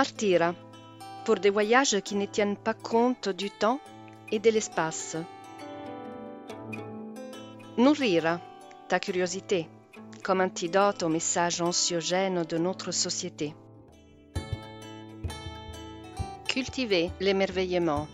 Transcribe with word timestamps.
Partir 0.00 0.54
pour 1.26 1.34
des 1.34 1.50
voyages 1.50 2.00
qui 2.00 2.14
ne 2.14 2.24
tiennent 2.24 2.56
pas 2.56 2.72
compte 2.72 3.28
du 3.28 3.50
temps 3.50 3.80
et 4.32 4.38
de 4.38 4.48
l'espace. 4.48 5.18
Nourrir 7.76 8.40
ta 8.88 8.98
curiosité 8.98 9.68
comme 10.24 10.40
antidote 10.40 11.02
aux 11.02 11.10
messages 11.10 11.60
anxiogènes 11.60 12.44
de 12.44 12.56
notre 12.56 12.92
société. 12.92 13.54
Cultiver 16.48 17.10
l'émerveillement 17.20 18.08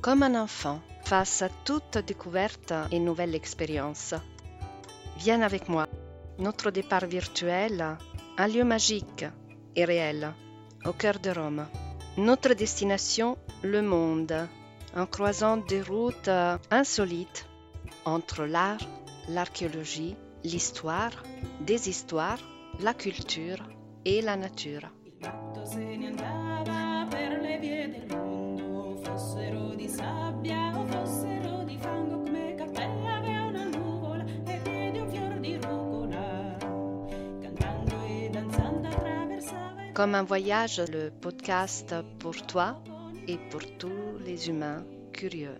comme 0.00 0.22
un 0.22 0.40
enfant 0.40 0.78
face 1.02 1.42
à 1.42 1.48
toute 1.64 1.98
découverte 2.06 2.72
et 2.92 3.00
nouvelle 3.00 3.34
expérience. 3.34 4.14
Viens 5.16 5.42
avec 5.42 5.68
moi. 5.68 5.88
Notre 6.38 6.70
départ 6.70 7.06
virtuel, 7.06 7.96
un 8.38 8.46
lieu 8.46 8.62
magique 8.62 9.24
et 9.74 9.84
réel, 9.84 10.32
au 10.86 10.92
cœur 10.92 11.18
de 11.18 11.30
Rome. 11.30 11.66
Notre 12.16 12.54
destination, 12.54 13.36
le 13.62 13.82
monde, 13.82 14.48
en 14.94 15.06
croisant 15.06 15.56
des 15.56 15.82
routes 15.82 16.30
insolites 16.70 17.46
entre 18.04 18.44
l'art, 18.44 18.80
l'archéologie, 19.28 20.16
l'histoire, 20.44 21.22
des 21.60 21.88
histoires, 21.88 22.40
la 22.80 22.94
culture 22.94 23.62
et 24.04 24.22
la 24.22 24.36
nature. 24.36 24.88
Comme 39.96 40.14
un 40.14 40.24
voyage, 40.24 40.82
le 40.92 41.08
podcast 41.08 41.94
pour 42.18 42.36
toi 42.46 42.82
et 43.26 43.38
pour 43.50 43.62
tous 43.78 44.18
les 44.26 44.50
humains 44.50 44.84
curieux. 45.14 45.56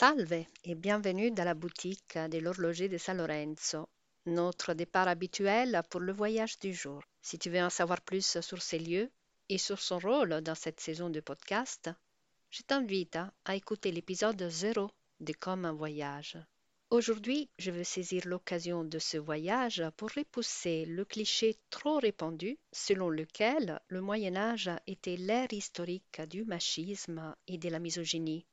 Salve 0.00 0.46
et 0.64 0.74
bienvenue 0.74 1.30
dans 1.30 1.44
la 1.44 1.52
boutique 1.52 2.16
de 2.16 2.38
l'horloger 2.38 2.88
de 2.88 2.96
San 2.96 3.18
Lorenzo, 3.18 3.86
notre 4.24 4.72
départ 4.72 5.08
habituel 5.08 5.82
pour 5.90 6.00
le 6.00 6.14
voyage 6.14 6.58
du 6.58 6.72
jour. 6.72 7.02
Si 7.20 7.38
tu 7.38 7.50
veux 7.50 7.60
en 7.60 7.68
savoir 7.68 8.00
plus 8.00 8.38
sur 8.40 8.62
ces 8.62 8.78
lieux 8.78 9.10
et 9.50 9.58
sur 9.58 9.78
son 9.78 9.98
rôle 9.98 10.40
dans 10.40 10.54
cette 10.54 10.80
saison 10.80 11.10
de 11.10 11.20
podcast, 11.20 11.90
je 12.48 12.62
t'invite 12.62 13.18
à 13.44 13.54
écouter 13.54 13.92
l'épisode 13.92 14.42
0 14.42 14.90
de 15.20 15.32
Comme 15.34 15.66
un 15.66 15.74
voyage. 15.74 16.38
Aujourd'hui, 16.88 17.50
je 17.58 17.70
veux 17.70 17.84
saisir 17.84 18.22
l'occasion 18.24 18.84
de 18.84 18.98
ce 18.98 19.18
voyage 19.18 19.84
pour 19.98 20.08
repousser 20.16 20.86
le 20.86 21.04
cliché 21.04 21.58
trop 21.68 21.98
répandu 21.98 22.56
selon 22.72 23.10
lequel 23.10 23.78
le 23.88 24.00
Moyen 24.00 24.36
Âge 24.36 24.70
était 24.86 25.18
l'ère 25.18 25.52
historique 25.52 26.22
du 26.22 26.46
machisme 26.46 27.36
et 27.46 27.58
de 27.58 27.68
la 27.68 27.78
misogynie 27.78 28.46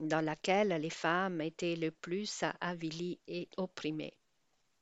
dans 0.00 0.20
laquelle 0.20 0.68
les 0.80 0.90
femmes 0.90 1.40
étaient 1.40 1.76
le 1.76 1.90
plus 1.90 2.44
avilies 2.60 3.18
et 3.28 3.48
opprimées. 3.56 4.14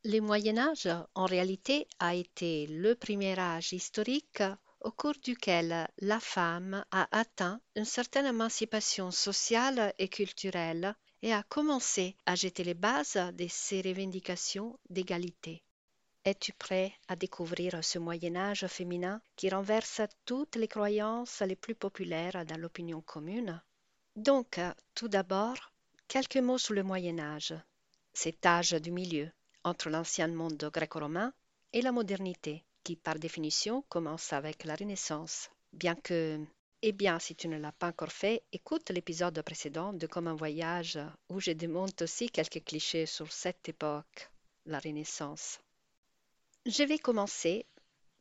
Le 0.04 0.20
Moyen 0.20 0.58
Âge, 0.58 0.88
en 1.14 1.26
réalité, 1.26 1.86
a 1.98 2.14
été 2.14 2.66
le 2.66 2.94
premier 2.94 3.38
âge 3.38 3.72
historique 3.72 4.42
au 4.80 4.90
cours 4.90 5.14
duquel 5.22 5.88
la 5.98 6.18
femme 6.18 6.84
a 6.90 7.06
atteint 7.12 7.60
une 7.76 7.84
certaine 7.84 8.26
émancipation 8.26 9.12
sociale 9.12 9.94
et 9.98 10.08
culturelle 10.08 10.96
et 11.22 11.32
a 11.32 11.44
commencé 11.44 12.16
à 12.26 12.34
jeter 12.34 12.64
les 12.64 12.74
bases 12.74 13.16
de 13.34 13.46
ses 13.48 13.80
revendications 13.80 14.76
d'égalité. 14.90 15.62
Es-tu 16.24 16.52
prêt 16.52 16.92
à 17.06 17.14
découvrir 17.14 17.84
ce 17.84 17.98
Moyen 18.00 18.34
Âge 18.34 18.66
féminin 18.66 19.20
qui 19.36 19.50
renverse 19.50 20.00
toutes 20.24 20.56
les 20.56 20.68
croyances 20.68 21.40
les 21.42 21.56
plus 21.56 21.76
populaires 21.76 22.44
dans 22.44 22.58
l'opinion 22.58 23.00
commune? 23.00 23.62
Donc, 24.16 24.60
tout 24.94 25.08
d'abord, 25.08 25.72
quelques 26.06 26.36
mots 26.36 26.58
sur 26.58 26.74
le 26.74 26.82
Moyen 26.82 27.18
Âge, 27.18 27.54
cet 28.12 28.44
âge 28.44 28.72
du 28.72 28.90
milieu 28.90 29.30
entre 29.64 29.88
l'ancien 29.88 30.28
monde 30.28 30.70
gréco-romain 30.72 31.32
et 31.72 31.80
la 31.80 31.92
modernité, 31.92 32.62
qui 32.84 32.96
par 32.96 33.18
définition 33.18 33.82
commence 33.88 34.32
avec 34.32 34.64
la 34.64 34.74
Renaissance. 34.74 35.48
Bien 35.72 35.94
que, 35.94 36.38
eh 36.82 36.92
bien, 36.92 37.18
si 37.18 37.34
tu 37.34 37.48
ne 37.48 37.56
l'as 37.56 37.72
pas 37.72 37.88
encore 37.88 38.12
fait, 38.12 38.42
écoute 38.52 38.90
l'épisode 38.90 39.40
précédent 39.40 39.94
de 39.94 40.06
Comme 40.06 40.28
un 40.28 40.34
voyage, 40.34 40.98
où 41.30 41.40
je 41.40 41.52
démonte 41.52 42.02
aussi 42.02 42.28
quelques 42.28 42.64
clichés 42.64 43.06
sur 43.06 43.32
cette 43.32 43.68
époque, 43.68 44.30
la 44.66 44.78
Renaissance. 44.78 45.58
Je 46.66 46.82
vais 46.82 46.98
commencer 46.98 47.64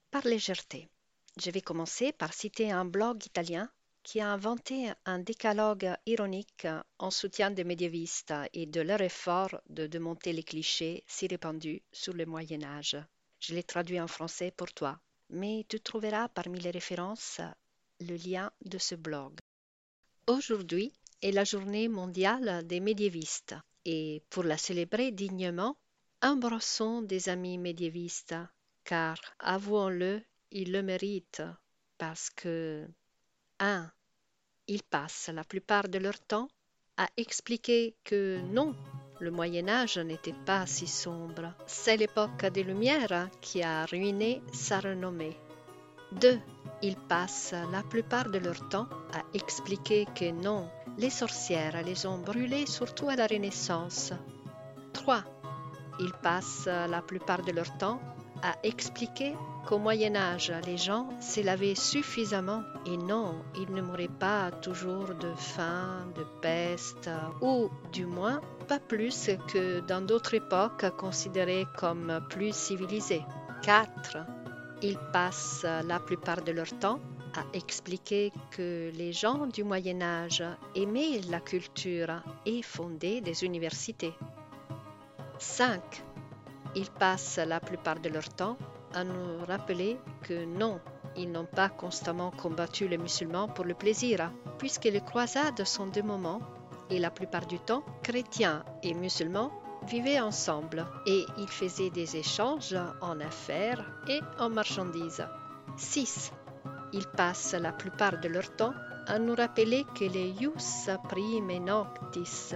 par 0.09 0.23
légèreté. 0.23 0.87
Je 1.37 1.51
vais 1.51 1.61
commencer 1.61 2.13
par 2.13 2.33
citer 2.33 2.71
un 2.71 2.85
blog 2.85 3.25
italien 3.25 3.69
qui 4.03 4.19
a 4.19 4.29
inventé 4.29 4.91
un 5.05 5.19
décalogue 5.19 5.95
ironique 6.05 6.67
en 6.99 7.11
soutien 7.11 7.51
des 7.51 7.63
médiévistes 7.63 8.33
et 8.53 8.65
de 8.65 8.81
leur 8.81 9.01
effort 9.01 9.61
de 9.69 9.87
démonter 9.87 10.33
les 10.33 10.43
clichés 10.43 11.03
si 11.07 11.27
répandus 11.27 11.81
sur 11.91 12.13
le 12.13 12.25
Moyen 12.25 12.63
Âge. 12.63 12.97
Je 13.39 13.53
l'ai 13.53 13.63
traduit 13.63 13.99
en 13.99 14.07
français 14.07 14.51
pour 14.51 14.71
toi, 14.73 14.99
mais 15.29 15.65
tu 15.69 15.79
trouveras 15.79 16.29
parmi 16.29 16.59
les 16.59 16.71
références 16.71 17.41
le 17.99 18.15
lien 18.15 18.51
de 18.65 18.77
ce 18.77 18.95
blog. 18.95 19.37
Aujourd'hui 20.27 20.91
est 21.21 21.31
la 21.31 21.43
journée 21.43 21.87
mondiale 21.87 22.65
des 22.65 22.79
médiévistes 22.79 23.55
et 23.85 24.23
pour 24.29 24.43
la 24.43 24.57
célébrer 24.57 25.11
dignement, 25.11 25.77
embrassons 26.21 27.01
des 27.01 27.29
amis 27.29 27.57
médiévistes, 27.57 28.35
car 28.83 29.17
avouons-le, 29.39 30.21
ils 30.51 30.71
le 30.71 30.83
méritent 30.83 31.43
parce 31.97 32.29
que 32.29 32.87
1. 33.61 33.91
Ils 34.67 34.81
passent 34.81 35.29
la 35.31 35.43
plupart 35.43 35.87
de 35.87 35.99
leur 35.99 36.19
temps 36.19 36.47
à 36.97 37.07
expliquer 37.15 37.95
que 38.03 38.39
non, 38.51 38.75
le 39.19 39.29
Moyen 39.29 39.69
Âge 39.69 39.99
n'était 39.99 40.35
pas 40.47 40.65
si 40.65 40.87
sombre. 40.87 41.53
C'est 41.67 41.95
l'époque 41.95 42.43
des 42.47 42.63
Lumières 42.63 43.29
qui 43.39 43.61
a 43.61 43.85
ruiné 43.85 44.41
sa 44.51 44.79
renommée. 44.79 45.37
2. 46.13 46.39
Ils 46.81 46.97
passent 46.97 47.53
la 47.71 47.83
plupart 47.83 48.31
de 48.31 48.39
leur 48.39 48.67
temps 48.69 48.89
à 49.13 49.21
expliquer 49.35 50.07
que 50.15 50.31
non, 50.31 50.67
les 50.97 51.11
sorcières 51.11 51.83
les 51.83 52.07
ont 52.07 52.17
brûlées 52.17 52.65
surtout 52.65 53.09
à 53.09 53.15
la 53.15 53.27
Renaissance. 53.27 54.11
3. 54.93 55.23
Ils 55.99 56.13
passent 56.23 56.65
la 56.65 57.03
plupart 57.03 57.43
de 57.43 57.51
leur 57.51 57.77
temps 57.77 58.01
à 58.41 58.55
expliquer 58.63 59.33
qu'au 59.67 59.77
Moyen 59.77 60.15
Âge, 60.15 60.51
les 60.65 60.77
gens 60.77 61.09
se 61.19 61.41
lavaient 61.41 61.75
suffisamment 61.75 62.63
et 62.85 62.97
non, 62.97 63.35
ils 63.55 63.71
ne 63.73 63.81
mouraient 63.81 64.07
pas 64.07 64.51
toujours 64.51 65.13
de 65.15 65.33
faim, 65.35 66.07
de 66.15 66.25
peste, 66.41 67.09
ou 67.41 67.69
du 67.91 68.05
moins 68.05 68.41
pas 68.67 68.79
plus 68.79 69.29
que 69.47 69.81
dans 69.81 70.01
d'autres 70.01 70.33
époques 70.33 70.85
considérées 70.97 71.65
comme 71.77 72.21
plus 72.29 72.55
civilisées. 72.55 73.23
4. 73.63 74.17
Ils 74.81 74.97
passent 75.13 75.65
la 75.87 75.99
plupart 75.99 76.41
de 76.41 76.51
leur 76.51 76.71
temps 76.79 76.99
à 77.35 77.43
expliquer 77.53 78.31
que 78.51 78.91
les 78.93 79.13
gens 79.13 79.45
du 79.47 79.63
Moyen 79.63 80.01
Âge 80.01 80.43
aimaient 80.75 81.21
la 81.29 81.39
culture 81.39 82.21
et 82.45 82.61
fondaient 82.61 83.21
des 83.21 83.43
universités. 83.43 84.13
5. 85.39 86.03
Ils 86.75 86.89
passent 86.89 87.39
la 87.45 87.59
plupart 87.59 87.99
de 87.99 88.09
leur 88.09 88.29
temps 88.29 88.57
à 88.93 89.03
nous 89.03 89.45
rappeler 89.47 89.99
que 90.23 90.45
non, 90.45 90.79
ils 91.15 91.31
n'ont 91.31 91.45
pas 91.45 91.69
constamment 91.69 92.31
combattu 92.31 92.87
les 92.87 92.97
musulmans 92.97 93.47
pour 93.47 93.65
le 93.65 93.73
plaisir, 93.73 94.31
puisque 94.57 94.85
les 94.85 95.01
croisades 95.01 95.63
sont 95.65 95.87
des 95.87 96.01
moments, 96.01 96.41
et 96.89 96.99
la 96.99 97.11
plupart 97.11 97.45
du 97.45 97.59
temps, 97.59 97.83
chrétiens 98.03 98.63
et 98.83 98.93
musulmans 98.93 99.51
vivaient 99.87 100.19
ensemble 100.19 100.85
et 101.05 101.25
ils 101.37 101.47
faisaient 101.47 101.89
des 101.89 102.17
échanges 102.17 102.77
en 103.01 103.19
affaires 103.19 103.83
et 104.07 104.19
en 104.39 104.49
marchandises. 104.49 105.25
6. 105.77 106.31
Ils 106.93 107.07
passent 107.07 107.55
la 107.59 107.71
plupart 107.71 108.19
de 108.19 108.27
leur 108.27 108.55
temps 108.55 108.73
à 109.07 109.17
nous 109.17 109.35
rappeler 109.35 109.85
que 109.97 110.05
les 110.05 110.29
ius 110.29 110.89
prime 111.09 111.63
noctis 111.63 112.53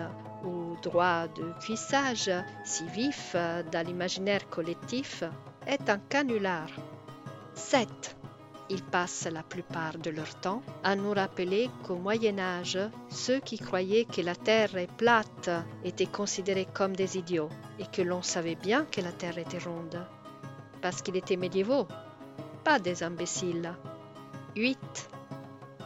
droit 0.82 1.28
de 1.28 1.52
cuissage, 1.60 2.32
si 2.64 2.86
vif 2.88 3.36
dans 3.72 3.86
l'imaginaire 3.86 4.50
collectif, 4.50 5.24
est 5.68 5.90
un 5.90 6.00
canular. 6.00 6.68
7. 7.54 8.16
Ils 8.70 8.84
passent 8.84 9.28
la 9.32 9.44
plupart 9.44 9.98
de 9.98 10.10
leur 10.10 10.34
temps 10.42 10.62
à 10.84 10.96
nous 10.96 11.14
rappeler 11.14 11.70
qu'au 11.84 11.96
Moyen 11.96 12.40
Âge, 12.40 12.80
ceux 13.10 13.40
qui 13.40 13.60
croyaient 13.60 14.06
que 14.06 14.22
la 14.22 14.36
Terre 14.36 14.76
est 14.78 14.92
plate 14.92 15.50
étaient 15.84 16.08
considérés 16.08 16.68
comme 16.74 16.96
des 16.96 17.18
idiots 17.18 17.50
et 17.78 17.86
que 17.86 18.02
l'on 18.02 18.24
savait 18.24 18.56
bien 18.56 18.86
que 18.86 19.02
la 19.02 19.12
Terre 19.12 19.38
était 19.38 19.60
ronde. 19.60 20.04
Parce 20.82 21.02
qu'ils 21.02 21.18
étaient 21.18 21.38
médiévaux, 21.38 21.88
pas 22.64 22.80
des 22.80 23.04
imbéciles. 23.04 23.72
8. 24.56 25.10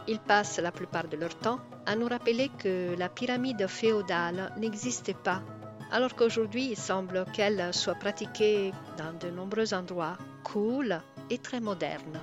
Ils 0.08 0.20
passent 0.20 0.58
la 0.58 0.72
plupart 0.72 1.08
de 1.08 1.16
leur 1.18 1.36
temps 1.36 1.60
à 1.90 1.96
nous 1.96 2.06
rappeler 2.06 2.50
que 2.56 2.94
la 2.96 3.08
pyramide 3.08 3.66
féodale 3.66 4.52
n'existait 4.56 5.12
pas, 5.12 5.42
alors 5.90 6.14
qu'aujourd'hui 6.14 6.66
il 6.70 6.76
semble 6.76 7.24
qu'elle 7.32 7.74
soit 7.74 7.96
pratiquée 7.96 8.70
dans 8.96 9.12
de 9.18 9.28
nombreux 9.34 9.74
endroits, 9.74 10.16
cool 10.44 11.00
et 11.30 11.38
très 11.38 11.58
moderne. 11.58 12.20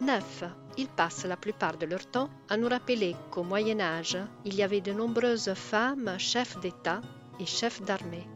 9. 0.00 0.42
Ils 0.78 0.88
passent 0.88 1.26
la 1.26 1.36
plupart 1.36 1.76
de 1.76 1.86
leur 1.86 2.04
temps 2.10 2.28
à 2.48 2.56
nous 2.56 2.68
rappeler 2.68 3.14
qu'au 3.30 3.44
Moyen 3.44 3.78
Âge, 3.78 4.18
il 4.44 4.56
y 4.56 4.64
avait 4.64 4.80
de 4.80 4.92
nombreuses 4.92 5.54
femmes 5.54 6.18
chefs 6.18 6.58
d'État 6.58 7.00
et 7.38 7.46
chefs 7.46 7.80
d'armée, 7.82 8.26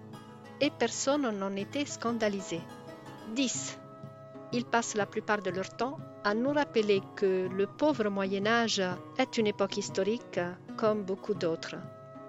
et 0.60 0.70
personne 0.70 1.28
n'en 1.40 1.56
était 1.56 1.86
scandalisé. 1.86 2.60
10. 3.34 3.78
Ils 4.52 4.64
passent 4.64 4.94
la 4.94 5.06
plupart 5.06 5.42
de 5.42 5.50
leur 5.50 5.76
temps 5.76 5.98
à 6.24 6.34
nous 6.34 6.52
rappeler 6.52 7.02
que 7.16 7.48
le 7.48 7.66
pauvre 7.66 8.08
Moyen 8.08 8.46
Âge 8.46 8.82
est 9.18 9.38
une 9.38 9.46
époque 9.46 9.76
historique 9.76 10.40
comme 10.76 11.02
beaucoup 11.02 11.34
d'autres. 11.34 11.76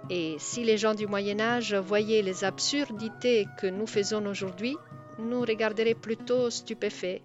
Et 0.09 0.35
si 0.39 0.63
les 0.63 0.77
gens 0.77 0.95
du 0.95 1.07
Moyen 1.07 1.39
Âge 1.39 1.75
voyaient 1.75 2.21
les 2.21 2.43
absurdités 2.43 3.47
que 3.57 3.67
nous 3.67 3.87
faisons 3.87 4.25
aujourd'hui, 4.25 4.75
nous 5.19 5.41
regarderaient 5.41 5.93
plutôt 5.95 6.49
stupéfaits 6.49 7.21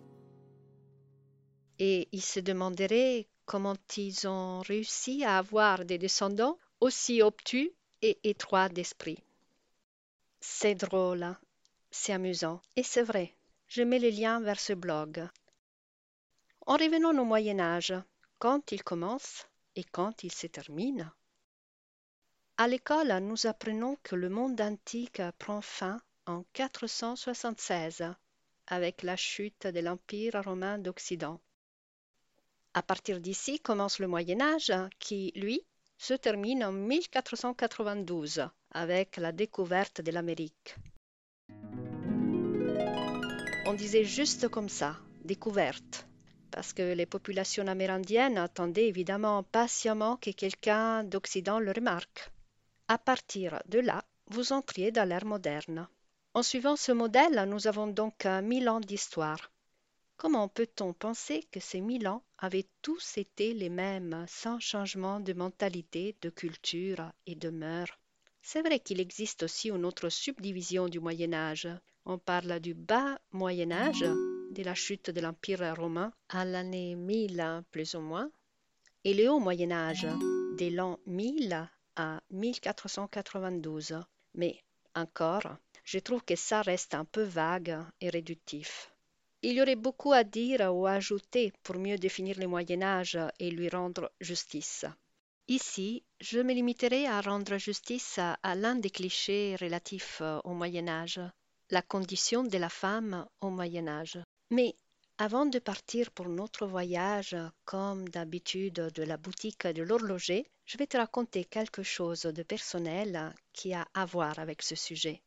et 1.78 2.08
ils 2.12 2.22
se 2.22 2.40
demanderaient 2.40 3.26
comment 3.46 3.76
ils 3.96 4.26
ont 4.28 4.60
réussi 4.60 5.24
à 5.24 5.38
avoir 5.38 5.84
des 5.84 5.98
descendants 5.98 6.58
aussi 6.80 7.22
obtus 7.22 7.70
et 8.02 8.18
étroits 8.24 8.68
d'esprit. 8.68 9.18
C'est 10.40 10.74
drôle, 10.74 11.36
c'est 11.90 12.12
amusant, 12.12 12.60
et 12.76 12.82
c'est 12.82 13.02
vrai. 13.02 13.32
Je 13.66 13.82
mets 13.82 13.98
le 13.98 14.10
lien 14.10 14.40
vers 14.40 14.60
ce 14.60 14.72
blog. 14.72 15.28
En 16.68 16.76
revenant 16.76 17.16
au 17.18 17.24
Moyen 17.24 17.60
Âge, 17.60 17.94
quand 18.38 18.72
il 18.72 18.84
commence 18.84 19.46
et 19.74 19.84
quand 19.84 20.22
il 20.22 20.30
se 20.30 20.46
termine. 20.46 21.10
À 22.58 22.68
l'école, 22.68 23.10
nous 23.22 23.46
apprenons 23.46 23.96
que 24.02 24.14
le 24.14 24.28
monde 24.28 24.60
antique 24.60 25.22
prend 25.38 25.62
fin 25.62 25.98
en 26.26 26.44
476 26.52 28.04
avec 28.66 29.02
la 29.02 29.16
chute 29.16 29.66
de 29.66 29.80
l'Empire 29.80 30.42
romain 30.44 30.76
d'Occident. 30.76 31.40
À 32.74 32.82
partir 32.82 33.18
d'ici 33.18 33.60
commence 33.60 33.98
le 33.98 34.06
Moyen 34.06 34.42
Âge 34.42 34.74
qui, 34.98 35.32
lui, 35.36 35.62
se 35.96 36.12
termine 36.12 36.62
en 36.62 36.72
1492 36.72 38.46
avec 38.72 39.16
la 39.16 39.32
découverte 39.32 40.02
de 40.02 40.10
l'Amérique. 40.10 40.76
On 43.64 43.72
disait 43.72 44.04
juste 44.04 44.48
comme 44.48 44.68
ça, 44.68 44.98
découverte, 45.24 46.07
parce 46.50 46.72
que 46.72 46.94
les 46.94 47.06
populations 47.06 47.66
amérindiennes 47.66 48.38
attendaient 48.38 48.88
évidemment 48.88 49.42
patiemment 49.42 50.16
que 50.16 50.30
quelqu'un 50.30 51.04
d'Occident 51.04 51.58
le 51.58 51.72
remarque. 51.72 52.30
À 52.88 52.98
partir 52.98 53.62
de 53.66 53.80
là, 53.80 54.04
vous 54.28 54.52
entriez 54.52 54.90
dans 54.90 55.08
l'ère 55.08 55.24
moderne. 55.24 55.88
En 56.34 56.42
suivant 56.42 56.76
ce 56.76 56.92
modèle, 56.92 57.44
nous 57.48 57.66
avons 57.66 57.86
donc 57.86 58.26
mille 58.42 58.68
ans 58.68 58.80
d'histoire. 58.80 59.50
Comment 60.16 60.48
peut-on 60.48 60.92
penser 60.92 61.46
que 61.52 61.60
ces 61.60 61.80
mille 61.80 62.08
ans 62.08 62.22
avaient 62.38 62.66
tous 62.82 63.18
été 63.18 63.54
les 63.54 63.68
mêmes, 63.68 64.24
sans 64.28 64.58
changement 64.58 65.20
de 65.20 65.32
mentalité, 65.32 66.16
de 66.22 66.30
culture 66.30 67.12
et 67.26 67.34
de 67.34 67.50
mœurs? 67.50 67.96
C'est 68.42 68.62
vrai 68.62 68.80
qu'il 68.80 69.00
existe 69.00 69.42
aussi 69.42 69.68
une 69.68 69.84
autre 69.84 70.08
subdivision 70.08 70.88
du 70.88 71.00
Moyen 71.00 71.34
Âge. 71.34 71.68
On 72.04 72.18
parle 72.18 72.60
du 72.60 72.74
bas 72.74 73.18
Moyen 73.32 73.70
Âge, 73.70 74.04
de 74.50 74.62
la 74.62 74.74
chute 74.74 75.10
de 75.10 75.20
l'Empire 75.20 75.74
romain 75.76 76.12
à 76.28 76.44
l'année 76.44 76.94
1000 76.94 77.62
plus 77.70 77.94
ou 77.94 78.00
moins, 78.00 78.30
et 79.04 79.14
le 79.14 79.30
haut 79.30 79.38
Moyen 79.38 79.70
Âge, 79.70 80.06
de 80.58 80.74
l'an 80.74 80.98
1000 81.06 81.68
à 81.96 82.20
1492. 82.30 84.00
Mais 84.34 84.62
encore, 84.94 85.56
je 85.84 85.98
trouve 85.98 86.22
que 86.24 86.36
ça 86.36 86.62
reste 86.62 86.94
un 86.94 87.04
peu 87.04 87.22
vague 87.22 87.78
et 88.00 88.10
réductif. 88.10 88.92
Il 89.42 89.52
y 89.52 89.62
aurait 89.62 89.76
beaucoup 89.76 90.12
à 90.12 90.24
dire 90.24 90.74
ou 90.74 90.86
à 90.86 90.92
ajouter 90.92 91.52
pour 91.62 91.76
mieux 91.76 91.96
définir 91.96 92.38
le 92.38 92.48
Moyen 92.48 92.82
Âge 92.82 93.18
et 93.38 93.50
lui 93.50 93.68
rendre 93.68 94.10
justice. 94.20 94.84
Ici, 95.46 96.02
je 96.20 96.40
me 96.40 96.52
limiterai 96.52 97.06
à 97.06 97.20
rendre 97.20 97.56
justice 97.56 98.18
à 98.18 98.54
l'un 98.54 98.74
des 98.74 98.90
clichés 98.90 99.56
relatifs 99.60 100.22
au 100.44 100.52
Moyen 100.54 100.88
Âge, 100.88 101.20
la 101.70 101.82
condition 101.82 102.42
de 102.42 102.58
la 102.58 102.68
femme 102.68 103.26
au 103.40 103.50
Moyen 103.50 103.88
Âge. 103.88 104.18
Mais 104.50 104.74
avant 105.18 105.46
de 105.46 105.58
partir 105.58 106.10
pour 106.10 106.28
notre 106.28 106.66
voyage, 106.66 107.36
comme 107.64 108.08
d'habitude 108.08 108.92
de 108.94 109.02
la 109.02 109.16
boutique 109.16 109.66
de 109.66 109.82
l'horloger, 109.82 110.48
je 110.64 110.78
vais 110.78 110.86
te 110.86 110.96
raconter 110.96 111.44
quelque 111.44 111.82
chose 111.82 112.22
de 112.22 112.42
personnel 112.42 113.34
qui 113.52 113.74
a 113.74 113.86
à 113.94 114.04
voir 114.04 114.38
avec 114.38 114.62
ce 114.62 114.74
sujet. 114.74 115.20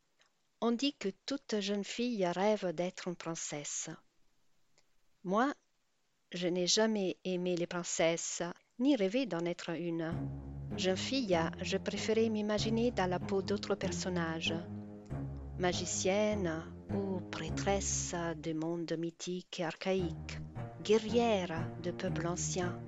On 0.62 0.72
dit 0.72 0.94
que 0.94 1.10
toute 1.26 1.60
jeune 1.60 1.84
fille 1.84 2.26
rêve 2.26 2.74
d'être 2.74 3.08
une 3.08 3.16
princesse. 3.16 3.90
Moi, 5.24 5.54
je 6.32 6.48
n'ai 6.48 6.68
jamais 6.68 7.18
aimé 7.26 7.56
les 7.56 7.68
princesses, 7.68 8.44
ni 8.80 8.96
rêvé 8.96 9.26
d'en 9.26 9.46
être 9.46 9.72
une. 9.72 10.14
Jeune 10.78 10.98
fille, 10.98 11.38
je 11.62 11.78
préférais 11.78 12.30
m'imaginer 12.30 12.92
dans 12.92 13.10
la 13.10 13.20
peau 13.20 13.42
d'autres 13.42 13.76
personnages, 13.76 14.54
magicienne 15.60 16.64
ou 16.96 17.20
prêtresse 17.32 18.16
de 18.44 18.54
mondes 18.54 18.96
mythiques 18.98 19.60
et 19.60 19.66
archaïques, 19.66 20.40
guerrière 20.84 21.68
de 21.84 21.92
peuples 21.92 22.28
anciens, 22.28 22.80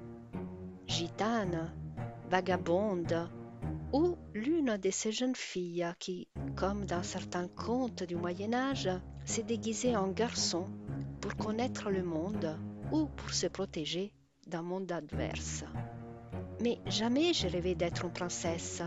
gitane, 0.87 1.73
vagabonde, 2.29 3.29
ou 3.93 4.17
l'une 4.33 4.77
de 4.77 4.89
ces 4.89 5.11
jeunes 5.11 5.35
filles 5.35 5.93
qui, 5.99 6.27
comme 6.55 6.85
dans 6.85 7.03
certains 7.03 7.47
contes 7.47 8.03
du 8.03 8.15
Moyen 8.15 8.53
Âge, 8.53 8.89
s'est 9.25 9.43
déguisée 9.43 9.95
en 9.95 10.07
garçon 10.09 10.67
pour 11.21 11.35
connaître 11.35 11.89
le 11.89 12.03
monde 12.03 12.57
ou 12.91 13.05
pour 13.05 13.33
se 13.33 13.47
protéger 13.47 14.11
d'un 14.47 14.63
monde 14.63 14.91
adverse. 14.91 15.63
Mais 16.61 16.79
jamais 16.87 17.33
je 17.33 17.47
rêvé 17.47 17.75
d'être 17.75 18.05
une 18.05 18.13
princesse, 18.13 18.81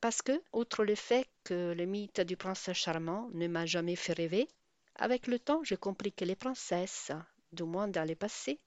parce 0.00 0.22
que, 0.22 0.42
outre 0.52 0.84
le 0.84 0.94
fait 0.94 1.28
que 1.44 1.72
le 1.72 1.84
mythe 1.84 2.20
du 2.20 2.36
prince 2.36 2.72
charmant 2.72 3.28
ne 3.34 3.46
m'a 3.48 3.66
jamais 3.66 3.96
fait 3.96 4.14
rêver, 4.14 4.48
avec 4.94 5.26
le 5.26 5.38
temps 5.38 5.62
j'ai 5.64 5.76
compris 5.76 6.12
que 6.12 6.24
les 6.24 6.36
princesses, 6.36 7.12
du 7.52 7.64
moins 7.64 7.88
dans 7.88 8.08
le 8.08 8.14
passé, 8.14 8.58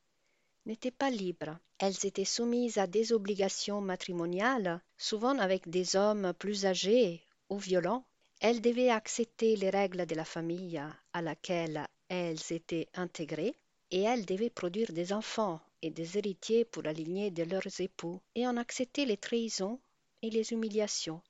n'étaient 0.66 0.92
pas 0.92 1.10
libres. 1.10 1.58
Elles 1.80 2.06
étaient 2.06 2.24
soumises 2.26 2.78
à 2.78 2.88
des 2.88 3.14
obligations 3.14 3.82
matrimoniales, 3.82 4.82
souvent 4.98 5.38
avec 5.40 5.70
des 5.70 5.96
hommes 5.96 6.34
plus 6.34 6.66
âgés 6.66 7.22
ou 7.50 7.58
violents. 7.58 8.06
Elles 8.40 8.62
devaient 8.62 8.90
accepter 8.90 9.56
les 9.56 9.70
règles 9.70 10.06
de 10.06 10.16
la 10.16 10.26
famille 10.26 10.82
à 11.14 11.22
laquelle 11.22 11.88
elles 12.10 12.52
étaient 12.52 12.90
intégrées, 12.94 13.56
et 13.92 14.02
elles 14.02 14.26
devaient 14.26 14.50
produire 14.50 14.92
des 14.92 15.14
enfants 15.14 15.62
et 15.82 15.90
des 15.90 16.18
héritiers 16.18 16.66
pour 16.66 16.84
la 16.84 16.94
lignée 16.94 17.32
de 17.32 17.44
leurs 17.44 17.80
époux, 17.80 18.22
et 18.36 18.48
en 18.48 18.58
accepter 18.58 19.06
les 19.06 19.18
trahisons 19.18 19.80
et 20.24 20.30
les 20.30 20.54
humiliations, 20.54 21.22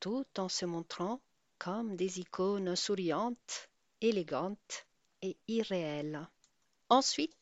tout 0.00 0.26
en 0.36 0.48
se 0.48 0.66
montrant 0.66 1.20
comme 1.58 1.96
des 1.96 2.18
icônes 2.20 2.74
souriantes, 2.74 3.70
élégantes 4.00 4.86
et 5.22 5.36
irréelles. 5.46 6.28
Ensuite, 6.88 7.36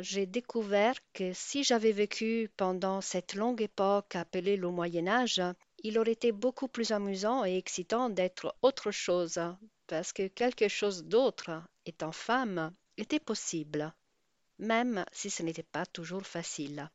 j'ai 0.00 0.26
découvert 0.26 0.94
que 1.12 1.32
si 1.34 1.64
j'avais 1.64 1.92
vécu 1.92 2.50
pendant 2.56 3.00
cette 3.02 3.34
longue 3.34 3.60
époque 3.60 4.16
appelée 4.16 4.56
le 4.56 4.70
Moyen 4.70 5.06
Âge, 5.06 5.42
il 5.84 5.98
aurait 5.98 6.12
été 6.12 6.32
beaucoup 6.32 6.68
plus 6.68 6.92
amusant 6.92 7.44
et 7.44 7.56
excitant 7.56 8.08
d'être 8.08 8.56
autre 8.62 8.90
chose, 8.90 9.38
parce 9.86 10.12
que 10.12 10.28
quelque 10.28 10.68
chose 10.68 11.04
d'autre, 11.04 11.62
étant 11.84 12.12
femme, 12.12 12.74
était 12.96 13.20
possible, 13.20 13.94
même 14.58 15.04
si 15.12 15.28
ce 15.28 15.42
n'était 15.42 15.62
pas 15.62 15.86
toujours 15.86 16.26
facile. 16.26 16.90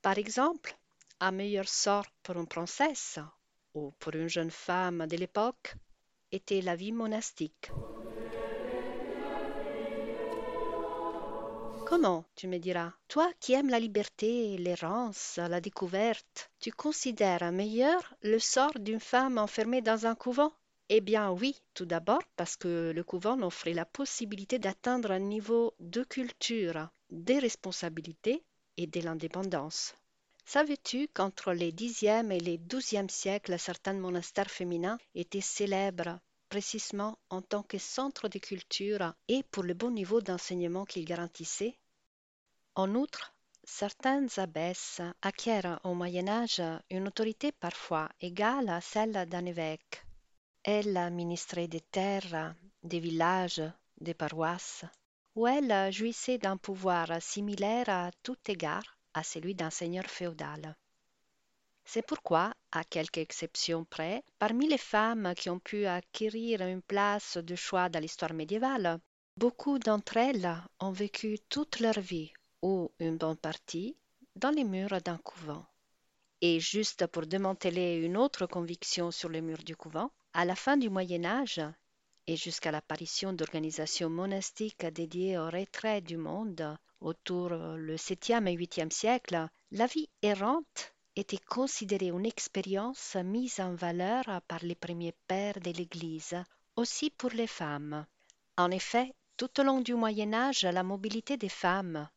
Par 0.00 0.16
exemple, 0.18 0.76
un 1.20 1.30
meilleur 1.30 1.68
sort 1.68 2.06
pour 2.22 2.36
une 2.36 2.46
princesse 2.46 3.18
ou 3.74 3.92
pour 3.98 4.14
une 4.14 4.28
jeune 4.28 4.50
femme 4.50 5.06
de 5.06 5.16
l'époque 5.16 5.74
était 6.32 6.60
la 6.60 6.76
vie 6.76 6.92
monastique. 6.92 7.70
Comment, 11.86 12.24
tu 12.34 12.48
me 12.48 12.58
diras, 12.58 12.92
toi 13.08 13.30
qui 13.40 13.52
aimes 13.52 13.68
la 13.68 13.78
liberté, 13.78 14.56
l'errance, 14.58 15.36
la 15.36 15.60
découverte, 15.60 16.50
tu 16.58 16.72
considères 16.72 17.52
meilleur 17.52 18.14
le 18.22 18.38
sort 18.38 18.78
d'une 18.78 19.00
femme 19.00 19.38
enfermée 19.38 19.82
dans 19.82 20.06
un 20.06 20.14
couvent? 20.14 20.52
Eh 20.88 21.00
bien 21.00 21.30
oui, 21.30 21.62
tout 21.72 21.86
d'abord 21.86 22.22
parce 22.36 22.56
que 22.56 22.92
le 22.94 23.04
couvent 23.04 23.40
offrait 23.42 23.74
la 23.74 23.84
possibilité 23.84 24.58
d'atteindre 24.58 25.10
un 25.10 25.18
niveau 25.18 25.74
de 25.78 26.02
culture, 26.04 26.88
des 27.10 27.38
responsabilités 27.38 28.42
et 28.76 28.86
de 28.86 29.00
l'indépendance. 29.00 29.94
Savais-tu 30.46 31.08
qu'entre 31.08 31.52
les 31.52 31.72
Xe 31.72 32.02
et 32.30 32.38
les 32.40 32.58
XIIe 32.58 33.08
siècles, 33.08 33.58
certains 33.58 33.94
monastères 33.94 34.50
féminins 34.50 34.98
étaient 35.14 35.40
célèbres 35.40 36.20
précisément 36.48 37.18
en 37.30 37.42
tant 37.42 37.62
que 37.62 37.78
centre 37.78 38.28
de 38.28 38.38
culture 38.38 39.14
et 39.26 39.42
pour 39.42 39.62
le 39.62 39.74
bon 39.74 39.90
niveau 39.90 40.20
d'enseignement 40.20 40.84
qu'ils 40.84 41.06
garantissaient? 41.06 41.76
En 42.74 42.94
outre, 42.94 43.34
certaines 43.64 44.28
abbesses 44.36 45.00
acquièrent 45.22 45.80
au 45.82 45.94
Moyen 45.94 46.28
Âge 46.28 46.62
une 46.90 47.08
autorité 47.08 47.50
parfois 47.50 48.10
égale 48.20 48.68
à 48.68 48.80
celle 48.80 49.26
d'un 49.28 49.46
évêque. 49.46 50.04
Elles 50.62 50.96
administraient 50.96 51.68
des 51.68 51.80
terres, 51.80 52.54
des 52.82 53.00
villages, 53.00 53.62
des 54.00 54.14
paroisses, 54.14 54.84
où 55.34 55.46
elles 55.46 55.92
jouissaient 55.92 56.38
d'un 56.38 56.58
pouvoir 56.58 57.20
similaire 57.22 57.88
à 57.88 58.10
tout 58.22 58.38
égard 58.46 58.93
à 59.14 59.22
celui 59.22 59.54
d'un 59.54 59.70
seigneur 59.70 60.04
féodal. 60.04 60.76
C'est 61.84 62.06
pourquoi, 62.06 62.54
à 62.72 62.82
quelques 62.84 63.18
exceptions 63.18 63.84
près, 63.84 64.22
parmi 64.38 64.68
les 64.68 64.78
femmes 64.78 65.34
qui 65.36 65.50
ont 65.50 65.58
pu 65.58 65.86
acquérir 65.86 66.62
une 66.62 66.82
place 66.82 67.36
de 67.36 67.54
choix 67.54 67.88
dans 67.88 68.00
l'histoire 68.00 68.32
médiévale, 68.32 69.00
beaucoup 69.36 69.78
d'entre 69.78 70.16
elles 70.16 70.50
ont 70.80 70.92
vécu 70.92 71.38
toute 71.48 71.80
leur 71.80 72.00
vie 72.00 72.32
ou 72.62 72.90
une 72.98 73.18
bonne 73.18 73.36
partie 73.36 73.96
dans 74.36 74.50
les 74.50 74.64
murs 74.64 75.00
d'un 75.02 75.18
couvent. 75.18 75.66
Et 76.40 76.58
juste 76.60 77.06
pour 77.06 77.26
démanteler 77.26 77.96
une 77.96 78.16
autre 78.16 78.46
conviction 78.46 79.10
sur 79.10 79.28
les 79.28 79.40
murs 79.40 79.62
du 79.62 79.76
couvent, 79.76 80.10
à 80.32 80.44
la 80.44 80.56
fin 80.56 80.76
du 80.76 80.90
Moyen 80.90 81.24
Âge 81.24 81.60
et 82.26 82.36
jusqu'à 82.36 82.70
l'apparition 82.70 83.32
d'organisations 83.32 84.08
monastiques 84.08 84.86
dédiées 84.86 85.38
au 85.38 85.46
retrait 85.46 86.00
du 86.00 86.16
monde 86.16 86.76
autour 87.00 87.50
le 87.50 87.96
7e 87.96 88.46
et 88.46 88.56
8e 88.56 88.90
siècle, 88.90 89.48
la 89.72 89.86
vie 89.86 90.08
errante 90.22 90.94
était 91.16 91.36
considérée 91.36 92.08
une 92.08 92.26
expérience 92.26 93.16
mise 93.16 93.60
en 93.60 93.74
valeur 93.74 94.24
par 94.48 94.64
les 94.64 94.74
premiers 94.74 95.14
pères 95.28 95.60
de 95.60 95.70
l'Église, 95.70 96.34
aussi 96.76 97.10
pour 97.10 97.30
les 97.30 97.46
femmes. 97.46 98.06
En 98.56 98.70
effet, 98.70 99.12
tout 99.36 99.60
au 99.60 99.64
long 99.64 99.80
du 99.80 99.94
Moyen 99.94 100.32
Âge, 100.32 100.62
la 100.64 100.82
mobilité 100.82 101.36
des 101.36 101.48
femmes, 101.48 102.08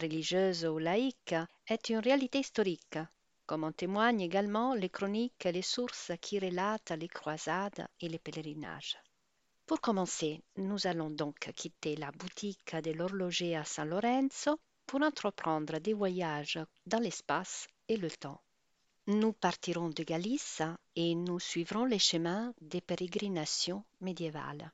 religieuse 0.00 0.64
ou 0.64 0.78
laïque, 0.78 1.34
est 1.66 1.88
une 1.88 1.98
réalité 1.98 2.38
historique, 2.38 2.98
comme 3.46 3.64
en 3.64 3.72
témoignent 3.72 4.20
également 4.20 4.74
les 4.74 4.90
chroniques 4.90 5.44
et 5.44 5.52
les 5.52 5.62
sources 5.62 6.12
qui 6.20 6.38
relatent 6.38 6.92
les 6.92 7.08
croisades 7.08 7.88
et 8.00 8.08
les 8.08 8.18
pèlerinages. 8.18 8.96
Pour 9.66 9.80
commencer, 9.80 10.44
nous 10.56 10.86
allons 10.86 11.10
donc 11.10 11.52
quitter 11.56 11.96
la 11.96 12.12
boutique 12.12 12.76
de 12.76 12.92
l'horloger 12.92 13.56
à 13.56 13.64
San 13.64 13.88
Lorenzo 13.88 14.60
pour 14.86 15.02
entreprendre 15.02 15.80
des 15.80 15.92
voyages 15.92 16.60
dans 16.86 17.00
l'espace 17.00 17.66
et 17.88 17.96
le 17.96 18.08
temps. 18.08 18.40
Nous 19.08 19.32
partirons 19.32 19.88
de 19.88 20.04
Galice 20.04 20.62
et 20.94 21.16
nous 21.16 21.40
suivrons 21.40 21.84
les 21.84 21.98
chemins 21.98 22.54
des 22.60 22.80
pérégrinations 22.80 23.84
médiévales. 24.00 24.70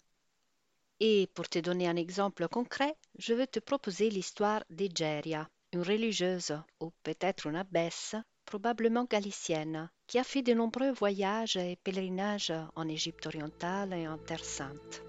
Et 1.00 1.26
pour 1.34 1.48
te 1.48 1.58
donner 1.58 1.88
un 1.88 1.96
exemple 1.96 2.46
concret, 2.48 2.94
je 3.18 3.32
vais 3.32 3.46
te 3.46 3.60
proposer 3.60 4.10
l'histoire 4.10 4.62
d'Egeria, 4.68 5.48
une 5.72 5.82
religieuse 5.82 6.52
ou 6.80 6.92
peut-être 7.02 7.46
une 7.46 7.56
abbesse, 7.56 8.14
probablement 8.52 9.06
galicienne, 9.08 9.88
qui 10.06 10.18
a 10.18 10.24
fait 10.24 10.42
de 10.42 10.52
nombreux 10.52 10.92
voyages 10.92 11.56
et 11.56 11.78
pèlerinages 11.82 12.52
en 12.76 12.86
Égypte 12.86 13.24
orientale 13.26 13.94
et 13.94 14.06
en 14.06 14.18
Terre 14.18 14.44
sainte. 14.44 15.02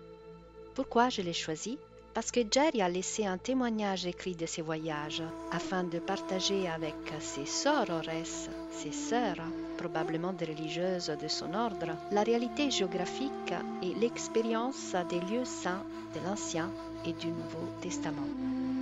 Pourquoi 0.75 1.09
je 1.09 1.21
l'ai 1.21 1.33
choisie 1.33 1.77
Parce 2.13 2.31
que 2.31 2.39
Jerry 2.49 2.81
a 2.81 2.87
laissé 2.87 3.25
un 3.25 3.37
témoignage 3.37 4.05
écrit 4.05 4.37
de 4.37 4.45
ses 4.45 4.61
voyages 4.61 5.23
afin 5.51 5.83
de 5.83 5.99
partager 5.99 6.69
avec 6.69 6.95
ses 7.19 7.45
sorores, 7.45 8.23
ses 8.71 8.93
sœurs, 8.93 9.43
probablement 9.77 10.31
des 10.31 10.45
religieuses 10.45 11.13
de 11.21 11.27
son 11.27 11.53
ordre, 11.53 11.97
la 12.11 12.23
réalité 12.23 12.71
géographique 12.71 13.53
et 13.81 13.93
l'expérience 13.95 14.95
des 15.09 15.19
lieux 15.19 15.43
saints 15.43 15.83
de 16.15 16.25
l'Ancien 16.25 16.71
et 17.05 17.11
du 17.11 17.27
Nouveau 17.27 17.67
Testament. 17.81 18.72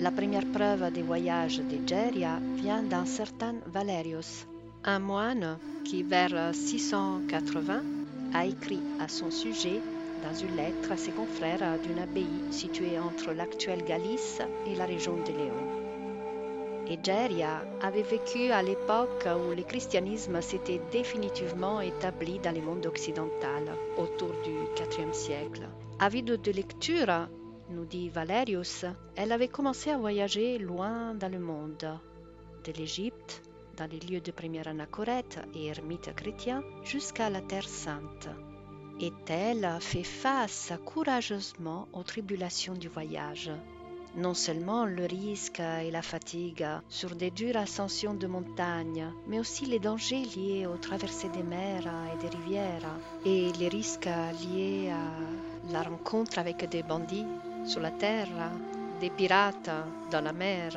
La 0.00 0.12
première 0.12 0.46
preuve 0.46 0.92
des 0.92 1.02
voyages 1.02 1.58
de 1.58 1.84
Geria 1.84 2.38
vient 2.54 2.84
d'un 2.84 3.04
certain 3.04 3.56
Valerius, 3.66 4.46
un 4.84 5.00
moine 5.00 5.58
qui, 5.84 6.04
vers 6.04 6.54
680, 6.54 7.82
a 8.32 8.46
écrit 8.46 8.78
à 9.00 9.08
son 9.08 9.32
sujet 9.32 9.80
dans 10.22 10.34
une 10.34 10.54
lettre 10.54 10.92
à 10.92 10.96
ses 10.96 11.10
confrères 11.10 11.80
d'une 11.82 11.98
abbaye 11.98 12.52
située 12.52 12.96
entre 12.96 13.32
l'actuelle 13.32 13.84
Galice 13.84 14.40
et 14.68 14.76
la 14.76 14.84
région 14.84 15.16
de 15.16 15.32
Léon. 15.32 15.88
Egeria 16.88 17.64
avait 17.82 18.02
vécu 18.02 18.52
à 18.52 18.62
l'époque 18.62 19.26
où 19.26 19.52
le 19.52 19.64
christianisme 19.64 20.40
s'était 20.40 20.80
définitivement 20.92 21.80
établi 21.80 22.38
dans 22.38 22.54
le 22.54 22.62
monde 22.62 22.86
occidental, 22.86 23.64
autour 23.96 24.30
du 24.44 24.52
IVe 24.80 25.12
siècle. 25.12 25.68
Avide 25.98 26.40
de 26.40 26.52
lecture, 26.52 27.28
nous 27.70 27.84
dit 27.84 28.08
Valerius, 28.08 28.84
elle 29.16 29.32
avait 29.32 29.48
commencé 29.48 29.90
à 29.90 29.98
voyager 29.98 30.58
loin 30.58 31.14
dans 31.14 31.30
le 31.30 31.38
monde, 31.38 31.98
de 32.64 32.72
l'Égypte, 32.72 33.42
dans 33.76 33.90
les 33.90 34.00
lieux 34.00 34.20
de 34.20 34.32
première 34.32 34.68
anachorète 34.68 35.38
et 35.54 35.66
ermites 35.66 36.14
chrétiens, 36.14 36.62
jusqu'à 36.82 37.30
la 37.30 37.40
Terre 37.40 37.68
sainte. 37.68 38.28
Et 39.00 39.12
elle 39.28 39.64
a 39.64 39.78
fait 39.78 40.02
face 40.02 40.72
courageusement 40.84 41.86
aux 41.92 42.02
tribulations 42.02 42.74
du 42.74 42.88
voyage, 42.88 43.50
non 44.16 44.34
seulement 44.34 44.84
le 44.84 45.04
risque 45.06 45.60
et 45.60 45.90
la 45.90 46.02
fatigue 46.02 46.66
sur 46.88 47.14
des 47.14 47.30
dures 47.30 47.56
ascensions 47.56 48.14
de 48.14 48.26
montagnes, 48.26 49.12
mais 49.28 49.38
aussi 49.38 49.66
les 49.66 49.78
dangers 49.78 50.24
liés 50.36 50.66
aux 50.66 50.78
traversées 50.78 51.28
des 51.28 51.44
mers 51.44 51.86
et 51.86 52.22
des 52.22 52.36
rivières, 52.36 52.98
et 53.24 53.52
les 53.52 53.68
risques 53.68 54.08
liés 54.42 54.90
à 54.90 55.72
la 55.72 55.82
rencontre 55.82 56.38
avec 56.38 56.68
des 56.68 56.82
bandits 56.82 57.26
sur 57.68 57.80
la 57.80 57.90
terre, 57.90 58.28
des 59.00 59.10
pirates 59.10 59.70
dans 60.10 60.22
la 60.22 60.32
mer. 60.32 60.72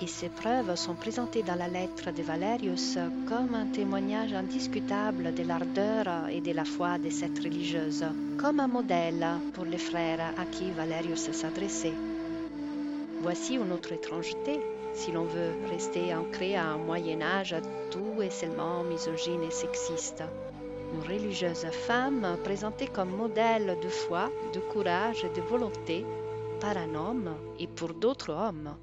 Et 0.00 0.06
ces 0.06 0.28
preuves 0.28 0.74
sont 0.76 0.94
présentées 0.94 1.42
dans 1.42 1.54
la 1.56 1.68
lettre 1.68 2.12
de 2.12 2.22
Valerius 2.22 2.98
comme 3.28 3.54
un 3.54 3.66
témoignage 3.66 4.32
indiscutable 4.32 5.34
de 5.34 5.42
l'ardeur 5.42 6.28
et 6.28 6.40
de 6.40 6.52
la 6.52 6.64
foi 6.64 6.98
de 6.98 7.10
cette 7.10 7.38
religieuse, 7.38 8.04
comme 8.38 8.60
un 8.60 8.68
modèle 8.68 9.26
pour 9.54 9.64
les 9.64 9.78
frères 9.78 10.32
à 10.38 10.44
qui 10.44 10.70
Valerius 10.70 11.30
s'adressait. 11.32 11.94
Voici 13.20 13.54
une 13.54 13.72
autre 13.72 13.92
étrangeté, 13.92 14.60
si 14.94 15.10
l'on 15.10 15.24
veut 15.24 15.52
rester 15.70 16.14
ancré 16.14 16.56
à 16.56 16.66
un 16.66 16.78
Moyen 16.78 17.22
Âge 17.22 17.56
tout 17.90 18.22
et 18.22 18.30
seulement 18.30 18.84
misogyne 18.84 19.42
et 19.42 19.50
sexiste. 19.50 20.22
Religieuse 21.02 21.66
femme 21.86 22.38
présentée 22.44 22.86
comme 22.86 23.16
modèle 23.16 23.78
de 23.82 23.88
foi, 23.88 24.30
de 24.52 24.60
courage 24.60 25.24
et 25.24 25.30
de 25.30 25.40
volonté 25.40 26.06
par 26.60 26.76
un 26.76 26.94
homme 26.94 27.36
et 27.58 27.66
pour 27.66 27.94
d'autres 27.94 28.32
hommes. 28.32 28.76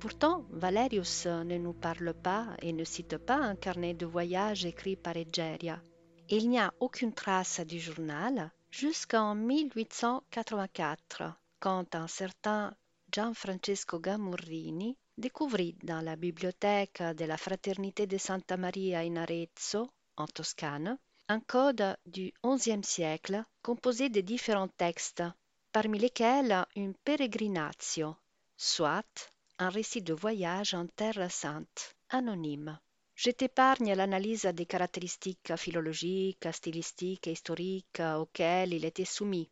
Pourtant, 0.00 0.44
Valerius 0.50 1.26
ne 1.26 1.58
nous 1.58 1.72
parle 1.72 2.14
pas 2.14 2.48
et 2.62 2.72
ne 2.72 2.84
cite 2.84 3.18
pas 3.18 3.36
un 3.36 3.56
carnet 3.56 3.94
de 3.94 4.06
voyage 4.06 4.64
écrit 4.64 4.96
par 4.96 5.16
Egeria. 5.16 5.80
Il 6.28 6.48
n'y 6.48 6.58
a 6.58 6.72
aucune 6.80 7.12
trace 7.12 7.60
du 7.60 7.78
journal 7.78 8.50
jusqu'en 8.70 9.34
1884, 9.34 11.22
quand 11.60 11.94
un 11.94 12.08
certain 12.08 12.74
Gianfrancesco 13.12 14.00
Gamurrini 14.00 14.96
découvrit 15.16 15.76
dans 15.82 16.00
la 16.00 16.16
bibliothèque 16.16 17.02
de 17.02 17.24
la 17.24 17.36
Fraternité 17.36 18.06
de 18.06 18.18
Santa 18.18 18.56
Maria 18.56 19.00
in 19.00 19.16
Arezzo, 19.16 19.88
en 20.16 20.26
Toscane, 20.26 20.98
un 21.28 21.40
code 21.40 21.96
du 22.06 22.32
XIe 22.44 22.84
siècle 22.84 23.42
composé 23.62 24.08
de 24.08 24.20
différents 24.20 24.68
textes, 24.68 25.24
parmi 25.72 25.98
lesquels 25.98 26.64
une 26.76 26.94
pérégrinatio, 26.94 28.14
soit 28.56 29.32
un 29.58 29.68
récit 29.68 30.02
de 30.02 30.14
voyage 30.14 30.74
en 30.74 30.86
Terre 30.86 31.30
sainte, 31.30 31.96
anonyme. 32.10 32.78
Je 33.16 33.30
t'épargne 33.30 33.94
l'analyse 33.94 34.44
des 34.44 34.66
caractéristiques 34.66 35.56
philologiques, 35.56 36.46
stylistiques 36.52 37.26
et 37.26 37.32
historiques 37.32 38.00
auxquelles 38.00 38.74
il 38.74 38.84
était 38.84 39.04
soumis, 39.04 39.50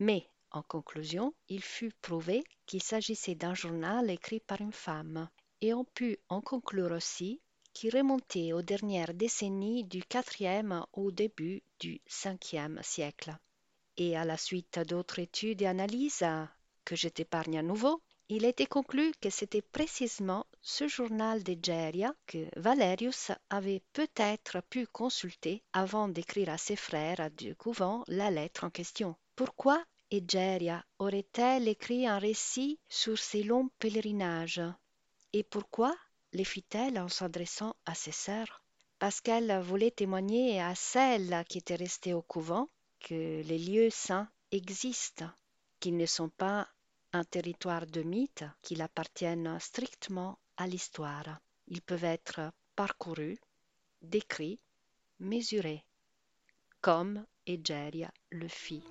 mais 0.00 0.28
en 0.50 0.62
conclusion, 0.62 1.32
il 1.48 1.62
fut 1.62 1.92
prouvé 2.02 2.42
qu'il 2.66 2.82
s'agissait 2.82 3.34
d'un 3.36 3.54
journal 3.54 4.10
écrit 4.10 4.40
par 4.40 4.60
une 4.60 4.72
femme, 4.72 5.28
et 5.60 5.74
on 5.74 5.84
put 5.84 6.18
en 6.28 6.40
conclure 6.40 6.92
aussi 6.92 7.40
qu'il 7.74 7.94
remontait 7.94 8.52
aux 8.52 8.62
dernières 8.62 9.12
décennies 9.12 9.84
du 9.84 10.02
IVe 10.40 10.86
au 10.94 11.10
début 11.10 11.62
du 11.80 12.00
Ve 12.06 12.82
siècle. 12.82 13.36
Et 13.96 14.16
à 14.16 14.24
la 14.24 14.38
suite 14.38 14.78
d'autres 14.78 15.18
études 15.18 15.60
et 15.60 15.66
analyses, 15.66 16.24
que 16.84 16.96
je 16.96 17.08
t'épargne 17.08 17.58
à 17.58 17.62
nouveau, 17.62 18.00
il 18.30 18.46
était 18.46 18.66
conclu 18.66 19.12
que 19.20 19.28
c'était 19.28 19.60
précisément 19.60 20.46
ce 20.62 20.88
journal 20.88 21.42
d'Egeria 21.42 22.14
que 22.26 22.48
Valerius 22.56 23.32
avait 23.50 23.82
peut-être 23.92 24.62
pu 24.70 24.86
consulter 24.86 25.62
avant 25.74 26.08
d'écrire 26.08 26.48
à 26.48 26.58
ses 26.58 26.76
frères 26.76 27.30
du 27.32 27.54
couvent 27.54 28.02
la 28.08 28.30
lettre 28.30 28.64
en 28.64 28.70
question. 28.70 29.14
Pourquoi 29.36 29.84
Egeria 30.10 30.84
aurait-elle 30.98 31.68
écrit 31.68 32.06
un 32.06 32.18
récit 32.18 32.78
sur 32.88 33.18
ses 33.18 33.42
longs 33.42 33.68
pèlerinages? 33.78 34.62
Et 35.34 35.42
pourquoi 35.42 35.94
les 36.34 36.44
fit-elle 36.44 36.98
en 36.98 37.08
s'adressant 37.08 37.76
à 37.86 37.94
ses 37.94 38.12
sœurs 38.12 38.62
Parce 38.98 39.20
qu'elle 39.20 39.56
voulait 39.60 39.92
témoigner 39.92 40.60
à 40.60 40.74
celles 40.74 41.44
qui 41.48 41.58
étaient 41.58 41.76
restées 41.76 42.12
au 42.12 42.22
couvent 42.22 42.68
que 43.00 43.42
les 43.42 43.58
lieux 43.58 43.90
saints 43.90 44.28
existent, 44.50 45.30
qu'ils 45.78 45.96
ne 45.96 46.06
sont 46.06 46.28
pas 46.28 46.68
un 47.12 47.24
territoire 47.24 47.86
de 47.86 48.02
mythes, 48.02 48.44
qu'ils 48.62 48.82
appartiennent 48.82 49.58
strictement 49.60 50.38
à 50.56 50.66
l'histoire. 50.66 51.40
Ils 51.68 51.82
peuvent 51.82 52.04
être 52.04 52.52
parcourus, 52.74 53.38
décrits, 54.02 54.58
mesurés, 55.20 55.84
comme 56.80 57.24
Egeria 57.46 58.12
le 58.30 58.48
fit. 58.48 58.82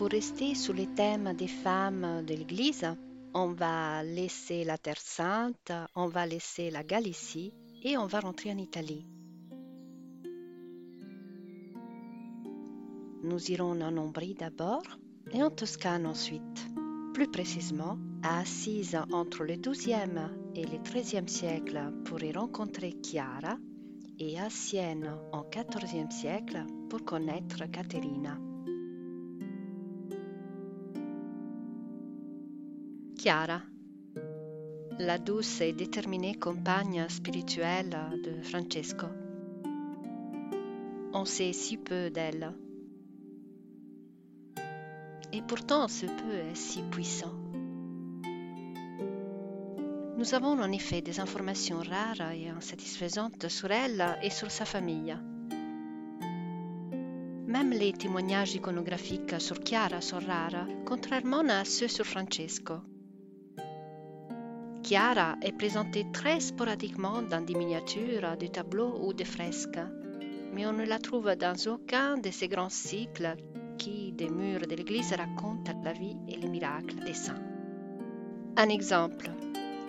Pour 0.00 0.08
rester 0.08 0.54
sur 0.54 0.72
les 0.72 0.86
thèmes 0.86 1.34
des 1.34 1.46
femmes 1.46 2.24
de 2.24 2.32
l'Église, 2.32 2.86
on 3.34 3.52
va 3.52 4.02
laisser 4.02 4.64
la 4.64 4.78
Terre 4.78 4.98
Sainte, 4.98 5.72
on 5.94 6.06
va 6.06 6.24
laisser 6.24 6.70
la 6.70 6.82
Galicie 6.82 7.52
et 7.82 7.98
on 7.98 8.06
va 8.06 8.20
rentrer 8.20 8.50
en 8.50 8.56
Italie. 8.56 9.04
Nous 13.22 13.50
irons 13.50 13.78
en 13.82 13.94
Ombrie 13.98 14.32
d'abord 14.32 14.84
et 15.32 15.42
en 15.42 15.50
Toscane 15.50 16.06
ensuite. 16.06 16.66
Plus 17.12 17.30
précisément, 17.30 17.98
à 18.22 18.40
Assise 18.40 18.98
entre 19.12 19.44
le 19.44 19.56
XIIe 19.56 20.30
et 20.54 20.64
le 20.64 20.78
XIIIe 20.78 21.28
siècle 21.28 21.92
pour 22.06 22.22
y 22.22 22.32
rencontrer 22.32 22.94
Chiara 23.02 23.58
et 24.18 24.40
à 24.40 24.48
Sienne 24.48 25.14
en 25.32 25.44
XIVe 25.50 26.10
siècle 26.10 26.64
pour 26.88 27.04
connaître 27.04 27.70
Caterina. 27.70 28.38
Chiara, 33.22 33.60
la 34.98 35.18
douce 35.18 35.60
et 35.60 35.74
déterminée 35.74 36.36
compagne 36.36 37.06
spirituelle 37.10 37.94
de 38.24 38.42
Francesco. 38.42 39.08
On 41.12 41.26
sait 41.26 41.52
si 41.52 41.76
peu 41.76 42.08
d'elle. 42.08 42.54
Et 45.34 45.42
pourtant 45.42 45.86
ce 45.86 46.06
peu 46.06 46.32
est 46.32 46.54
si 46.54 46.80
puissant. 46.84 47.34
Nous 50.16 50.32
avons 50.32 50.58
en 50.58 50.72
effet 50.72 51.02
des 51.02 51.20
informations 51.20 51.80
rares 51.80 52.32
et 52.32 52.48
insatisfaisantes 52.48 53.48
sur 53.48 53.70
elle 53.70 54.16
et 54.22 54.30
sur 54.30 54.50
sa 54.50 54.64
famille. 54.64 55.14
Même 57.46 57.70
les 57.70 57.92
témoignages 57.92 58.54
iconographiques 58.54 59.38
sur 59.42 59.58
Chiara 59.62 60.00
sont 60.00 60.20
rares, 60.20 60.66
contrairement 60.86 61.46
à 61.50 61.66
ceux 61.66 61.88
sur 61.88 62.06
Francesco. 62.06 62.76
Chiara 64.90 65.36
est 65.40 65.52
présentée 65.52 66.04
très 66.12 66.40
sporadiquement 66.40 67.22
dans 67.22 67.40
des 67.40 67.54
miniatures, 67.54 68.36
des 68.36 68.48
tableaux 68.48 68.98
ou 69.00 69.12
des 69.12 69.24
fresques, 69.24 69.78
mais 70.52 70.66
on 70.66 70.72
ne 70.72 70.84
la 70.84 70.98
trouve 70.98 71.32
dans 71.36 71.54
aucun 71.68 72.18
de 72.18 72.32
ces 72.32 72.48
grands 72.48 72.70
cycles 72.70 73.36
qui, 73.78 74.10
des 74.10 74.28
murs 74.28 74.66
de 74.66 74.74
l'Église, 74.74 75.12
racontent 75.12 75.80
la 75.84 75.92
vie 75.92 76.16
et 76.26 76.34
les 76.34 76.48
miracles 76.48 77.04
des 77.06 77.14
saints. 77.14 77.40
Un 78.56 78.68
exemple, 78.68 79.30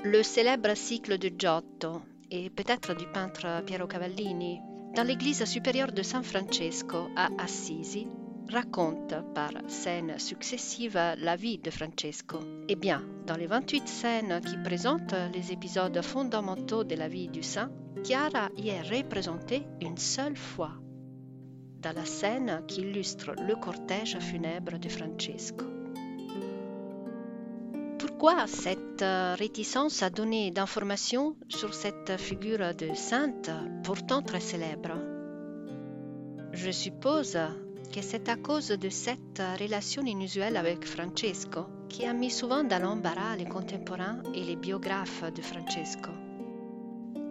le 0.04 0.22
célèbre 0.22 0.76
cycle 0.76 1.18
de 1.18 1.32
Giotto 1.36 2.04
et 2.30 2.52
peut-être 2.52 2.96
du 2.96 3.08
peintre 3.08 3.64
Piero 3.66 3.88
Cavallini, 3.88 4.60
dans 4.96 5.04
l'église 5.04 5.46
supérieure 5.46 5.94
de 5.94 6.04
San 6.04 6.24
Francesco 6.24 7.08
à 7.16 7.30
Assisi, 7.40 8.08
raconte 8.52 9.16
par 9.34 9.52
scènes 9.68 10.20
successives 10.20 11.00
la 11.18 11.36
vie 11.36 11.58
de 11.58 11.72
Francesco. 11.72 12.40
Eh 12.68 12.76
bien, 12.76 13.04
dans 13.26 13.38
les 13.38 13.48
28 13.48 13.88
scènes 13.88 14.42
qui 14.46 14.58
présentent 14.58 15.16
les 15.34 15.52
épisodes 15.52 16.02
fondamentaux 16.02 16.84
de 16.84 16.96
la 16.96 17.08
vie 17.08 17.30
du 17.30 17.44
saint, 17.44 17.72
Chiara 18.04 18.50
y 18.58 18.70
est 18.70 18.82
représentée 18.82 19.64
une 19.82 19.98
seule 19.98 20.36
fois, 20.36 20.74
dans 21.82 21.96
la 21.96 22.06
scène 22.06 22.64
qui 22.68 22.82
illustre 22.82 23.34
le 23.48 23.56
cortège 23.56 24.20
funèbre 24.20 24.78
de 24.78 24.90
Francesco. 24.90 25.66
Pourquoi 28.00 28.48
cette 28.48 29.04
réticence 29.38 30.04
à 30.04 30.10
donner 30.10 30.52
d'informations 30.52 31.36
sur 31.48 31.74
cette 31.74 32.18
figure 32.18 32.76
de 32.76 32.94
sainte 32.94 33.50
pourtant 33.84 34.22
très 34.22 34.42
célèbre? 34.42 34.98
Je 36.54 36.72
suppose 36.72 37.38
que 37.92 38.02
c'est 38.02 38.30
à 38.30 38.38
cause 38.38 38.70
de 38.70 38.90
cette 38.90 39.42
relation 39.60 40.04
inusuelle 40.06 40.56
avec 40.56 40.86
Francesco 40.86 41.66
qui 41.90 42.06
a 42.06 42.14
mis 42.14 42.32
souvent 42.32 42.64
dans 42.64 42.82
l'embarras 42.82 43.36
les 43.36 43.46
contemporains 43.46 44.24
et 44.34 44.44
les 44.44 44.56
biographes 44.56 45.24
de 45.34 45.42
Francesco. 45.42 46.12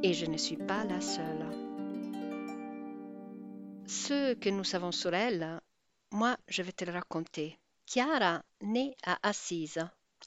Et 0.02 0.12
je 0.12 0.26
ne 0.26 0.36
suis 0.36 0.58
pas 0.58 0.84
la 0.84 1.00
seule. 1.00 1.46
Ce 3.86 4.34
que 4.34 4.50
nous 4.50 4.64
savons 4.64 4.92
sur 4.92 5.14
elle, 5.14 5.60
moi 6.12 6.36
je 6.46 6.62
vais 6.62 6.72
te 6.72 6.84
le 6.84 6.92
raconter. 6.92 7.58
Chiara 7.86 8.42
naît 8.60 8.94
à 9.02 9.18
Assise 9.22 9.78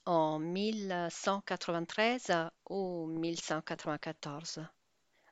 en 0.08 0.40
1193 0.40 2.32
ou 2.72 3.06
1194, 3.06 4.66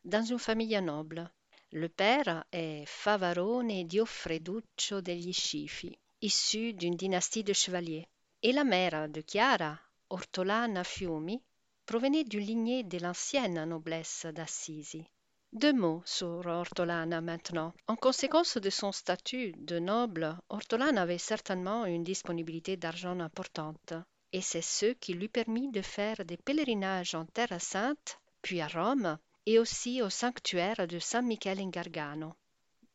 dans 0.05 0.23
une 0.23 0.39
famille 0.39 0.79
noble. 0.79 1.27
Le 1.73 1.88
père 1.88 2.43
est 2.51 2.86
Favarone 2.86 3.88
Dioffreduccio 3.88 4.99
degli 4.99 5.31
Scifi, 5.31 5.97
issu 6.21 6.73
d'une 6.73 6.97
dynastie 6.97 7.45
de 7.45 7.53
chevaliers, 7.53 8.10
et 8.43 8.51
la 8.51 8.65
mère 8.65 9.07
de 9.07 9.23
Chiara, 9.25 9.79
Ortolana 10.10 10.84
Fiumi, 10.84 11.41
provenait 11.86 12.25
d'une 12.25 12.45
lignée 12.45 12.84
de 12.84 12.97
l'ancienne 12.97 13.63
noblesse 13.63 14.25
d'Assisi. 14.25 15.05
Deux 15.53 15.71
mots 15.71 16.01
sur 16.03 16.45
Ortolana 16.45 17.21
maintenant. 17.21 17.73
En 17.88 17.95
conséquence 17.95 18.57
de 18.57 18.69
son 18.69 18.91
statut 18.91 19.53
de 19.53 19.79
noble, 19.79 20.38
Ortolana 20.49 21.03
avait 21.03 21.17
certainement 21.17 21.86
une 21.86 22.03
disponibilité 22.03 22.75
d'argent 22.75 23.17
importante, 23.21 23.93
et 24.34 24.41
c'est 24.41 24.62
ce 24.62 24.88
qui 24.88 25.13
lui 25.13 25.29
permit 25.29 25.71
de 25.71 25.81
faire 25.81 26.25
des 26.25 26.36
pèlerinages 26.36 27.15
en 27.15 27.25
Terre 27.25 27.62
Sainte, 27.62 28.19
puis 28.41 28.60
à 28.60 28.67
Rome, 28.67 29.17
et 29.45 29.60
aussi 29.60 30.01
au 30.01 30.10
sanctuaire 30.10 30.88
de 30.88 30.99
San 30.99 31.25
Michele 31.25 31.60
in 31.60 31.69
Gargano. 31.69 32.36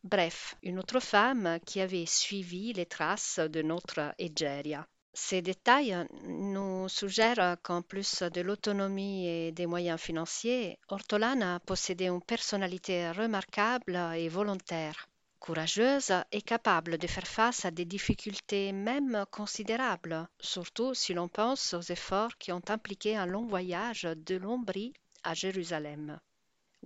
Bref, 0.05 0.57
une 0.63 0.79
autre 0.79 1.01
femme 1.01 1.59
qui 1.67 1.81
avait 1.81 2.07
suivi 2.07 2.73
les 2.73 2.87
traces 2.87 3.41
de 3.41 3.63
notre 3.63 4.15
Egeria. 4.19 4.87
Ces 5.13 5.43
détails 5.43 5.97
nous 6.25 6.89
suggèrent 6.89 7.57
qu'en 7.63 7.83
plus 7.83 8.23
de 8.23 8.43
l'autonomie 8.43 9.27
et 9.27 9.51
des 9.51 9.67
moyens 9.67 9.99
financiers, 9.99 10.79
Ortolana 10.89 11.59
possédait 11.61 12.09
une 12.09 12.23
personnalité 12.23 13.11
remarquable 13.11 13.97
et 14.15 14.29
volontaire, 14.29 15.09
courageuse 15.41 16.13
et 16.31 16.43
capable 16.43 16.99
de 16.99 17.07
faire 17.07 17.27
face 17.27 17.65
à 17.65 17.71
des 17.71 17.87
difficultés 17.87 18.73
même 18.73 19.25
considérables, 19.31 20.29
surtout 20.39 20.93
si 20.95 21.15
l'on 21.15 21.29
pense 21.29 21.73
aux 21.75 21.81
efforts 21.81 22.37
qui 22.39 22.53
ont 22.53 22.69
impliqué 22.69 23.17
un 23.17 23.27
long 23.27 23.47
voyage 23.47 24.03
de 24.03 24.37
l'Ombrie 24.37 24.93
à 25.25 25.35
Jérusalem. 25.35 26.21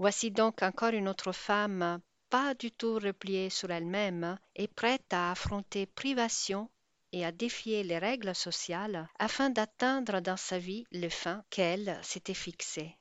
Voici 0.01 0.31
donc 0.31 0.63
encore 0.63 0.95
une 0.95 1.09
autre 1.09 1.31
femme 1.31 2.01
pas 2.31 2.55
du 2.55 2.73
tout 2.73 2.95
repliée 2.95 3.51
sur 3.51 3.71
elle-même 3.71 4.39
et 4.57 4.67
prête 4.67 5.13
à 5.13 5.31
affronter 5.31 5.85
privation 5.85 6.71
et 7.13 7.23
à 7.27 7.33
défier 7.33 7.83
les 7.83 7.99
règles 7.99 8.35
sociales 8.35 9.07
afin 9.19 9.51
d'atteindre 9.51 10.21
dans 10.21 10.39
sa 10.39 10.59
vie 10.59 10.87
le 10.91 11.11
fin 11.11 11.45
qu'elle 11.51 11.99
s'était 12.03 12.33
fixé. 12.33 12.97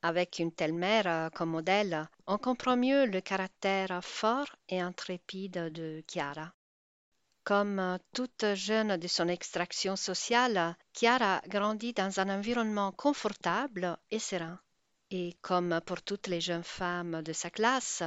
Avec 0.00 0.38
une 0.38 0.50
telle 0.50 0.72
mère 0.72 1.28
comme 1.34 1.50
modèle, 1.50 2.08
on 2.26 2.38
comprend 2.38 2.78
mieux 2.78 3.04
le 3.04 3.20
caractère 3.20 4.02
fort 4.02 4.56
et 4.70 4.80
intrépide 4.80 5.70
de 5.74 6.02
Chiara. 6.10 6.54
Comme 7.42 7.98
toute 8.14 8.46
jeune 8.54 8.96
de 8.96 9.08
son 9.08 9.28
extraction 9.28 9.94
sociale, 9.94 10.74
Chiara 10.94 11.42
grandit 11.48 11.92
dans 11.92 12.18
un 12.18 12.30
environnement 12.30 12.92
confortable 12.92 13.98
et 14.10 14.18
serein. 14.18 14.58
Et 15.16 15.36
comme 15.42 15.80
pour 15.86 16.02
toutes 16.02 16.26
les 16.26 16.40
jeunes 16.40 16.64
femmes 16.64 17.22
de 17.22 17.32
sa 17.32 17.48
classe, 17.48 18.02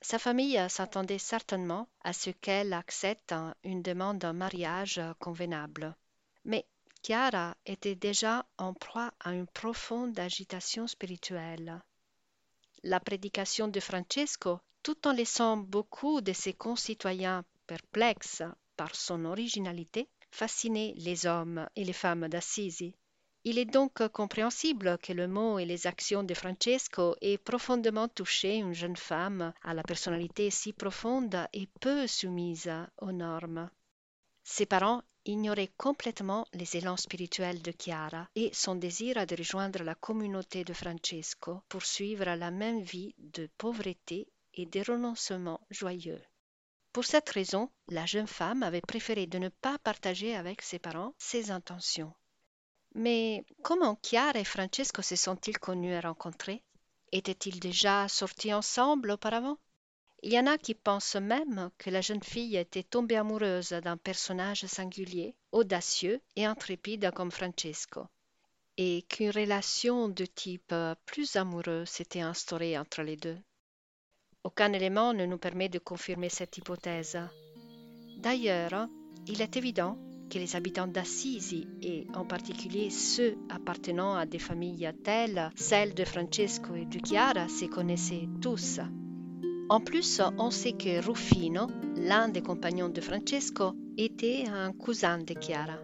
sa 0.00 0.18
famille 0.18 0.58
s'attendait 0.70 1.18
certainement 1.18 1.86
à 2.02 2.14
ce 2.14 2.30
qu'elle 2.30 2.72
accepte 2.72 3.34
une 3.62 3.82
demande 3.82 4.24
en 4.24 4.32
mariage 4.32 4.98
convenable. 5.18 5.94
Mais 6.46 6.64
Chiara 7.02 7.54
était 7.66 7.94
déjà 7.94 8.46
en 8.56 8.72
proie 8.72 9.12
à 9.20 9.34
une 9.34 9.46
profonde 9.46 10.18
agitation 10.18 10.86
spirituelle. 10.86 11.82
La 12.82 13.00
prédication 13.00 13.68
de 13.68 13.78
Francesco, 13.78 14.58
tout 14.82 15.06
en 15.06 15.12
laissant 15.12 15.58
beaucoup 15.58 16.22
de 16.22 16.32
ses 16.32 16.54
concitoyens 16.54 17.44
perplexes 17.66 18.42
par 18.78 18.94
son 18.94 19.26
originalité, 19.26 20.08
fascinait 20.30 20.94
les 20.96 21.26
hommes 21.26 21.68
et 21.76 21.84
les 21.84 21.92
femmes 21.92 22.28
d'Assisi. 22.28 22.94
Il 23.48 23.60
est 23.60 23.64
donc 23.64 24.08
compréhensible 24.08 24.98
que 24.98 25.12
le 25.12 25.28
mot 25.28 25.60
et 25.60 25.64
les 25.66 25.86
actions 25.86 26.24
de 26.24 26.34
Francesco 26.34 27.14
aient 27.20 27.38
profondément 27.38 28.08
touché 28.08 28.56
une 28.56 28.74
jeune 28.74 28.96
femme 28.96 29.52
à 29.62 29.72
la 29.72 29.84
personnalité 29.84 30.50
si 30.50 30.72
profonde 30.72 31.46
et 31.52 31.68
peu 31.80 32.08
soumise 32.08 32.72
aux 33.00 33.12
normes. 33.12 33.70
Ses 34.42 34.66
parents 34.66 35.04
ignorait 35.26 35.70
complètement 35.76 36.48
les 36.54 36.76
élans 36.76 36.96
spirituels 36.96 37.62
de 37.62 37.70
Chiara 37.70 38.28
et 38.34 38.50
son 38.52 38.74
désir 38.74 39.24
de 39.24 39.36
rejoindre 39.36 39.84
la 39.84 39.94
communauté 39.94 40.64
de 40.64 40.72
Francesco 40.72 41.62
pour 41.68 41.84
suivre 41.84 42.24
la 42.24 42.50
même 42.50 42.80
vie 42.80 43.14
de 43.18 43.48
pauvreté 43.58 44.26
et 44.54 44.66
de 44.66 44.80
renoncement 44.80 45.60
joyeux. 45.70 46.20
Pour 46.92 47.04
cette 47.04 47.30
raison, 47.30 47.70
la 47.90 48.06
jeune 48.06 48.26
femme 48.26 48.64
avait 48.64 48.80
préféré 48.80 49.28
de 49.28 49.38
ne 49.38 49.50
pas 49.50 49.78
partager 49.78 50.34
avec 50.34 50.62
ses 50.62 50.80
parents 50.80 51.14
ses 51.18 51.52
intentions. 51.52 52.12
Mais 52.98 53.44
comment 53.62 53.98
Chiara 54.02 54.38
et 54.40 54.44
Francesco 54.44 55.02
se 55.02 55.16
sont-ils 55.16 55.58
connus 55.58 55.92
et 55.92 56.00
rencontrés? 56.00 56.62
Étaient-ils 57.12 57.60
déjà 57.60 58.08
sortis 58.08 58.54
ensemble 58.54 59.10
auparavant? 59.10 59.58
Il 60.22 60.32
y 60.32 60.38
en 60.38 60.46
a 60.46 60.56
qui 60.56 60.74
pensent 60.74 61.16
même 61.16 61.70
que 61.76 61.90
la 61.90 62.00
jeune 62.00 62.22
fille 62.22 62.56
était 62.56 62.82
tombée 62.82 63.16
amoureuse 63.16 63.68
d'un 63.68 63.98
personnage 63.98 64.64
singulier, 64.64 65.36
audacieux 65.52 66.22
et 66.36 66.46
intrépide 66.46 67.10
comme 67.14 67.30
Francesco, 67.30 68.06
et 68.78 69.04
qu'une 69.10 69.30
relation 69.30 70.08
de 70.08 70.24
type 70.24 70.74
plus 71.04 71.36
amoureux 71.36 71.84
s'était 71.84 72.22
instaurée 72.22 72.78
entre 72.78 73.02
les 73.02 73.16
deux. 73.16 73.38
Aucun 74.42 74.72
élément 74.72 75.12
ne 75.12 75.26
nous 75.26 75.38
permet 75.38 75.68
de 75.68 75.78
confirmer 75.78 76.30
cette 76.30 76.56
hypothèse. 76.56 77.18
D'ailleurs, 78.16 78.88
il 79.26 79.42
est 79.42 79.58
évident 79.58 79.98
que 80.28 80.38
les 80.38 80.56
habitants 80.56 80.86
d'Assisi, 80.86 81.66
et 81.82 82.06
en 82.14 82.24
particulier 82.24 82.90
ceux 82.90 83.36
appartenant 83.48 84.14
à 84.14 84.26
des 84.26 84.38
familles 84.38 84.90
telles, 85.04 85.50
celles 85.54 85.94
de 85.94 86.04
Francesco 86.04 86.74
et 86.74 86.86
de 86.86 86.98
Chiara, 87.04 87.48
se 87.48 87.66
connaissaient 87.66 88.28
tous. 88.40 88.80
En 89.68 89.80
plus, 89.80 90.20
on 90.38 90.50
sait 90.50 90.72
que 90.72 91.04
Ruffino, 91.04 91.66
l'un 91.96 92.28
des 92.28 92.42
compagnons 92.42 92.88
de 92.88 93.00
Francesco, 93.00 93.72
était 93.98 94.44
un 94.46 94.72
cousin 94.72 95.18
de 95.18 95.34
Chiara. 95.40 95.78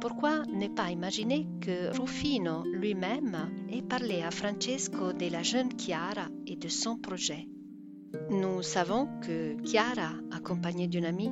Pourquoi 0.00 0.42
ne 0.46 0.66
pas 0.68 0.90
imaginer 0.90 1.46
que 1.60 1.96
Ruffino 1.96 2.64
lui-même 2.64 3.50
ait 3.70 3.82
parlé 3.82 4.22
à 4.22 4.30
Francesco 4.30 5.12
de 5.12 5.30
la 5.30 5.42
jeune 5.42 5.68
Chiara 5.78 6.28
et 6.46 6.56
de 6.56 6.68
son 6.68 6.96
projet? 6.96 7.46
Nous 8.30 8.62
savons 8.62 9.08
que 9.20 9.56
Chiara, 9.64 10.14
accompagnée 10.32 10.88
d'une 10.88 11.04
amie, 11.04 11.30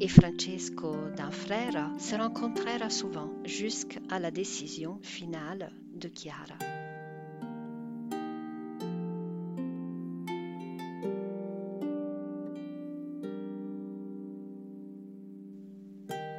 et 0.00 0.08
Francesco 0.08 0.94
d'un 1.16 1.30
frère 1.30 1.90
se 1.98 2.16
rencontrèrent 2.16 2.92
souvent 2.92 3.30
jusqu'à 3.44 4.18
la 4.18 4.30
décision 4.30 4.98
finale 5.02 5.70
de 5.94 6.08
Chiara. 6.08 6.58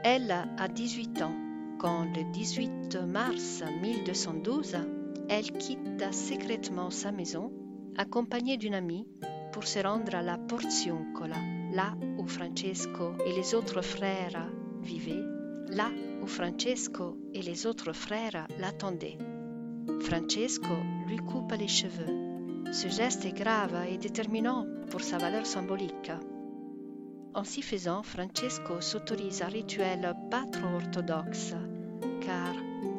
Elle 0.03 0.31
a 0.31 0.67
18 0.67 1.21
ans 1.21 1.35
quand 1.79 2.05
le 2.15 2.31
18 2.31 2.97
mars 3.07 3.63
1212, 3.81 4.77
elle 5.29 5.51
quitte 5.51 6.13
secrètement 6.13 6.89
sa 6.89 7.11
maison 7.11 7.51
accompagnée 7.97 8.57
d'une 8.57 8.73
amie 8.73 9.05
pour 9.51 9.65
se 9.65 9.79
rendre 9.79 10.15
à 10.15 10.21
la 10.21 10.37
Porziuncola, 10.37 11.35
là 11.71 11.93
où 12.17 12.27
Francesco 12.27 13.13
et 13.25 13.33
les 13.33 13.55
autres 13.55 13.81
frères 13.81 14.49
vivaient, 14.81 15.23
là 15.69 15.89
où 16.21 16.27
Francesco 16.27 17.17
et 17.33 17.41
les 17.41 17.65
autres 17.65 17.93
frères 17.93 18.47
l'attendaient. 18.59 19.17
Francesco 20.01 20.75
lui 21.07 21.17
coupe 21.17 21.53
les 21.53 21.67
cheveux. 21.67 22.71
Ce 22.71 22.87
geste 22.87 23.25
est 23.25 23.37
grave 23.37 23.75
et 23.89 23.97
déterminant 23.97 24.65
pour 24.89 25.01
sa 25.01 25.17
valeur 25.17 25.45
symbolique. 25.45 26.11
En 27.33 27.43
s'y 27.43 27.61
faisant, 27.61 28.03
Francesco 28.03 28.81
s'autorise 28.81 29.41
un 29.41 29.47
rituel 29.47 30.13
pas 30.31 30.45
trop 30.51 30.75
orthodoxe, 30.75 31.53
car, 32.21 32.55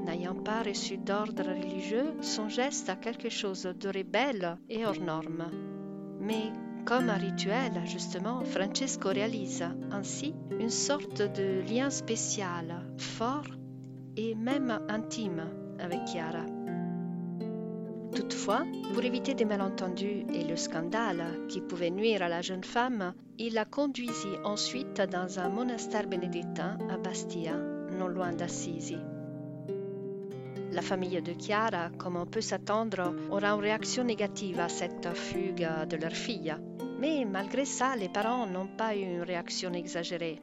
n'ayant 0.07 0.35
pas 0.35 0.63
reçu 0.63 0.97
d'ordre 0.97 1.43
religieux, 1.43 2.15
son 2.21 2.49
geste 2.49 2.89
a 2.89 2.97
quelque 2.97 3.29
chose 3.29 3.65
de 3.65 3.89
rebelle 3.89 4.57
et 4.69 4.87
hors 4.87 5.01
norme. 5.01 5.51
Mais 6.21 6.53
comme 6.89 7.11
un 7.11 7.19
rituel, 7.19 7.83
justement, 7.85 8.43
Francesco 8.47 9.11
réalise 9.11 9.63
ainsi 9.93 10.35
une 10.59 10.71
sorte 10.71 11.21
de 11.21 11.61
lien 11.71 11.91
spécial, 11.91 12.83
fort 12.97 13.45
et 14.17 14.35
même 14.35 14.81
intime 14.89 15.51
avec 15.79 16.07
Chiara. 16.07 16.47
Toutefois, 18.15 18.65
pour 18.95 19.05
éviter 19.05 19.35
des 19.35 19.45
malentendus 19.45 20.25
et 20.33 20.45
le 20.45 20.57
scandale 20.57 21.47
qui 21.49 21.61
pouvait 21.61 21.91
nuire 21.91 22.23
à 22.23 22.31
la 22.31 22.41
jeune 22.41 22.65
femme, 22.65 23.13
il 23.37 23.53
la 23.53 23.67
conduisit 23.67 24.39
ensuite 24.43 25.03
dans 25.13 25.39
un 25.39 25.51
monastère 25.51 26.07
bénédictin 26.07 26.79
à 26.91 26.97
Bastia, 26.97 27.59
non 27.99 28.09
loin 28.09 28.33
d'Assisi. 28.33 28.97
La 30.73 30.81
famille 30.81 31.21
de 31.21 31.35
Chiara, 31.39 31.91
comme 31.99 32.17
on 32.17 32.25
peut 32.25 32.41
s'attendre, 32.41 33.15
aura 33.31 33.51
une 33.51 33.61
réaction 33.61 34.05
négative 34.05 34.59
à 34.59 34.71
cette 34.71 35.15
fugue 35.15 35.69
de 35.87 35.97
leur 35.99 36.13
fille. 36.13 36.55
Mais 36.99 37.25
malgré 37.25 37.65
ça, 37.65 37.95
les 37.95 38.09
parents 38.09 38.47
n'ont 38.47 38.67
pas 38.67 38.97
eu 38.97 39.03
une 39.03 39.23
réaction 39.23 39.73
exagérée. 39.73 40.43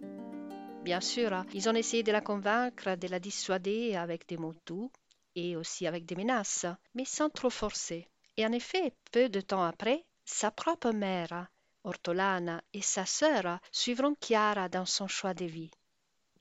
Bien 0.83 1.01
sûr, 1.01 1.43
ils 1.53 1.67
ont 1.67 1.75
essayé 1.75 2.03
de 2.03 2.11
la 2.11 2.21
convaincre, 2.21 2.95
de 2.95 3.07
la 3.07 3.19
dissuader 3.19 3.95
avec 3.95 4.27
des 4.27 4.37
mots 4.37 4.53
doux, 4.65 4.91
et 5.35 5.57
aussi 5.57 5.85
avec 5.85 6.05
des 6.05 6.15
menaces, 6.15 6.65
mais 6.93 7.05
sans 7.05 7.29
trop 7.29 7.49
forcer. 7.49 8.07
Et 8.37 8.45
en 8.45 8.51
effet, 8.51 8.93
peu 9.11 9.27
de 9.27 9.41
temps 9.41 9.63
après, 9.63 10.05
sa 10.23 10.49
propre 10.49 10.91
mère, 10.91 11.47
Ortolana, 11.83 12.61
et 12.73 12.81
sa 12.81 13.05
sœur 13.05 13.59
suivront 13.71 14.15
Chiara 14.21 14.69
dans 14.69 14.85
son 14.85 15.07
choix 15.07 15.33
de 15.33 15.45
vie. 15.45 15.71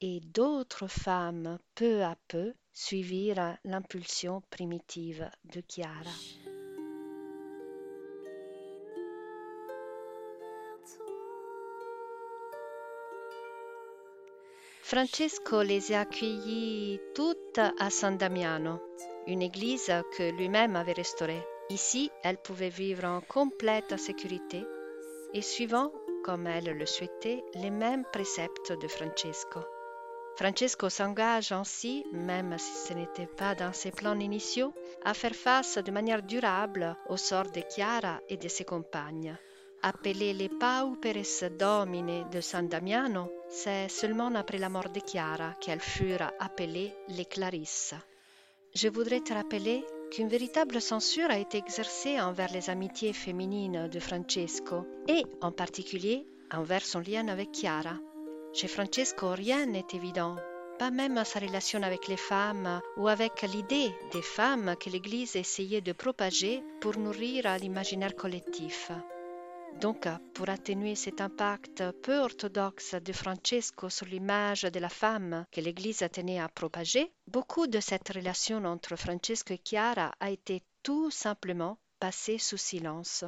Et 0.01 0.21
d'autres 0.21 0.87
femmes, 0.87 1.59
peu 1.75 2.05
à 2.05 2.17
peu, 2.29 2.55
suivirent 2.73 3.57
l'impulsion 3.65 4.43
primitive 4.51 5.29
de 5.45 5.63
Chiara. 5.69 6.44
Francesco 14.95 15.61
les 15.63 15.93
a 15.93 16.03
accueillis 16.03 17.01
toutes 17.17 17.59
à 17.59 17.91
San 17.91 18.17
Damiano, 18.17 18.79
une 19.27 19.43
église 19.43 19.93
que 20.17 20.31
lui-même 20.31 20.77
avait 20.77 20.93
restaurée. 20.93 21.45
Ici, 21.69 22.13
elles 22.23 22.41
pouvaient 22.41 22.69
vivre 22.69 23.05
en 23.05 23.21
complète 23.21 23.99
sécurité 23.99 24.65
et 25.33 25.43
suivant, 25.43 25.91
comme 26.23 26.47
elle 26.47 26.79
le 26.79 26.87
souhaitait, 26.87 27.43
les 27.55 27.71
mêmes 27.71 28.05
préceptes 28.13 28.71
de 28.71 28.87
Francesco. 28.87 29.59
Francesco 30.37 30.89
s'engage 30.89 31.51
ainsi, 31.51 32.07
même 32.13 32.57
si 32.57 32.87
ce 32.87 32.95
n'était 32.95 33.27
pas 33.27 33.57
dans 33.57 33.73
ses 33.73 33.91
plans 33.91 34.21
initiaux, 34.21 34.73
à 35.05 35.13
faire 35.13 35.35
face 35.35 35.77
de 35.77 35.91
manière 35.91 36.23
durable 36.23 36.97
au 37.09 37.17
sort 37.17 37.51
de 37.51 37.63
Chiara 37.69 38.21
et 38.29 38.37
de 38.37 38.47
ses 38.47 38.65
compagnes. 38.65 39.37
Appelées 39.87 40.33
les 40.33 40.49
pauperes 40.49 41.51
domine 41.59 42.25
de 42.31 42.41
San 42.41 42.69
Damiano, 42.69 43.31
c'est 43.51 43.91
seulement 43.91 44.35
après 44.35 44.57
la 44.57 44.71
mort 44.71 44.89
de 44.89 45.01
Chiara 45.01 45.53
qu'elles 45.61 45.79
furent 45.79 46.33
appelées 46.41 46.95
les 47.09 47.27
Clarisses. 47.27 47.93
Je 48.75 48.89
voudrais 48.89 49.21
te 49.21 49.35
rappeler 49.35 49.85
qu'une 50.11 50.29
véritable 50.29 50.81
censure 50.81 51.29
a 51.29 51.37
été 51.37 51.59
exercée 51.59 52.19
envers 52.19 52.51
les 52.51 52.71
amitiés 52.71 53.13
féminines 53.13 53.89
de 53.89 54.01
Francesco 54.01 54.87
et 55.07 55.23
en 55.43 55.53
particulier 55.53 56.27
envers 56.51 56.87
son 56.87 57.01
lien 57.01 57.29
avec 57.29 57.53
Chiara. 57.53 57.99
Chez 58.55 58.69
Francesco, 58.69 59.33
rien 59.33 59.67
n'est 59.67 59.85
évident, 59.93 60.37
pas 60.79 60.91
même 60.91 61.23
sa 61.27 61.41
relation 61.41 61.83
avec 61.83 62.09
les 62.09 62.17
femmes 62.17 62.81
ou 62.97 63.07
avec 63.07 63.43
l'idée 63.43 63.95
des 64.13 64.23
femmes 64.23 64.77
que 64.81 64.89
l'Église 64.89 65.37
essayait 65.37 65.83
de 65.83 65.93
propager 65.93 66.63
pour 66.81 66.97
nourrir 66.97 67.45
l'imaginaire 67.61 68.17
collectif. 68.17 68.91
Donc, 69.81 70.09
pour 70.33 70.49
atténuer 70.49 70.95
cet 70.95 71.21
impact 71.21 71.83
peu 72.03 72.19
orthodoxe 72.19 72.95
de 72.95 73.13
Francesco 73.13 73.91
sur 73.91 74.07
l'image 74.07 74.63
de 74.63 74.81
la 74.81 74.89
femme 74.89 75.45
que 75.53 75.61
l'Église 75.61 76.07
tenait 76.13 76.41
à 76.41 76.49
propager, 76.49 77.13
beaucoup 77.27 77.67
de 77.67 77.81
cette 77.81 78.09
relation 78.09 78.65
entre 78.65 78.97
Francesco 78.97 79.53
et 79.53 79.61
Chiara 79.63 80.13
a 80.21 80.31
été 80.31 80.63
tout 80.83 81.11
simplement 81.11 81.79
passée 81.99 82.39
sous 82.39 82.57
silence. 82.57 83.25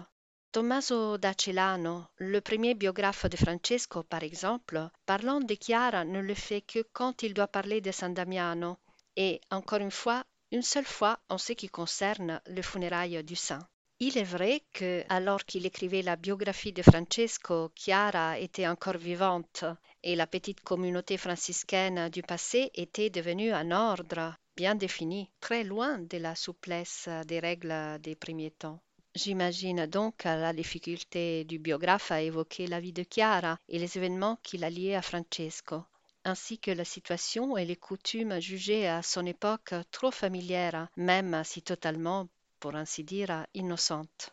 Tommaso 0.52 1.18
da 1.18 1.34
Celano, 1.34 2.06
le 2.16 2.40
premier 2.40 2.74
biographe 2.74 3.26
de 3.26 3.36
Francesco 3.36 4.02
par 4.02 4.22
exemple, 4.22 4.88
parlant 5.04 5.40
de 5.40 5.54
Chiara 5.54 6.04
ne 6.04 6.20
le 6.20 6.34
fait 6.34 6.62
que 6.62 6.82
quand 6.92 7.22
il 7.22 7.34
doit 7.34 7.48
parler 7.48 7.82
de 7.82 7.90
San 7.92 8.14
Damiano, 8.14 8.78
et 9.16 9.40
encore 9.50 9.80
une 9.80 9.90
fois, 9.90 10.24
une 10.52 10.62
seule 10.62 10.86
fois 10.86 11.18
en 11.28 11.38
ce 11.38 11.52
qui 11.52 11.68
concerne 11.68 12.40
le 12.46 12.62
funérailles 12.62 13.22
du 13.24 13.36
saint. 13.36 13.66
Il 13.98 14.18
est 14.18 14.24
vrai 14.24 14.60
que, 14.74 15.04
alors 15.08 15.46
qu'il 15.46 15.64
écrivait 15.64 16.02
la 16.02 16.16
biographie 16.16 16.72
de 16.72 16.82
Francesco, 16.82 17.70
Chiara 17.74 18.38
était 18.38 18.66
encore 18.66 18.98
vivante 18.98 19.64
et 20.02 20.16
la 20.16 20.26
petite 20.26 20.60
communauté 20.60 21.16
franciscaine 21.16 22.10
du 22.10 22.22
passé 22.22 22.70
était 22.74 23.08
devenue 23.08 23.52
un 23.52 23.70
ordre. 23.70 24.34
bien 24.54 24.74
définie, 24.74 25.30
très 25.40 25.64
loin 25.64 25.98
de 25.98 26.18
la 26.18 26.34
souplesse 26.34 27.08
des 27.26 27.40
règles 27.40 27.98
des 28.02 28.14
premiers 28.16 28.50
temps. 28.50 28.80
J'imagine 29.14 29.86
donc 29.86 30.24
la 30.24 30.52
difficulté 30.52 31.44
du 31.44 31.58
biographe 31.58 32.12
à 32.12 32.20
évoquer 32.20 32.66
la 32.66 32.80
vie 32.80 32.92
de 32.92 33.04
Chiara 33.10 33.58
et 33.66 33.78
les 33.78 33.96
événements 33.96 34.38
qui 34.42 34.58
la 34.58 34.68
liaient 34.68 34.94
à 34.94 35.00
Francesco, 35.00 35.82
ainsi 36.24 36.58
que 36.58 36.70
la 36.70 36.84
situation 36.84 37.56
et 37.56 37.64
les 37.64 37.76
coutumes 37.76 38.40
jugées 38.40 38.86
à 38.86 39.02
son 39.02 39.24
époque 39.24 39.72
trop 39.90 40.10
familières, 40.10 40.88
même 40.98 41.42
si 41.44 41.62
totalement, 41.62 42.28
pour 42.60 42.74
ainsi 42.74 43.04
dire, 43.04 43.46
innocentes. 43.54 44.30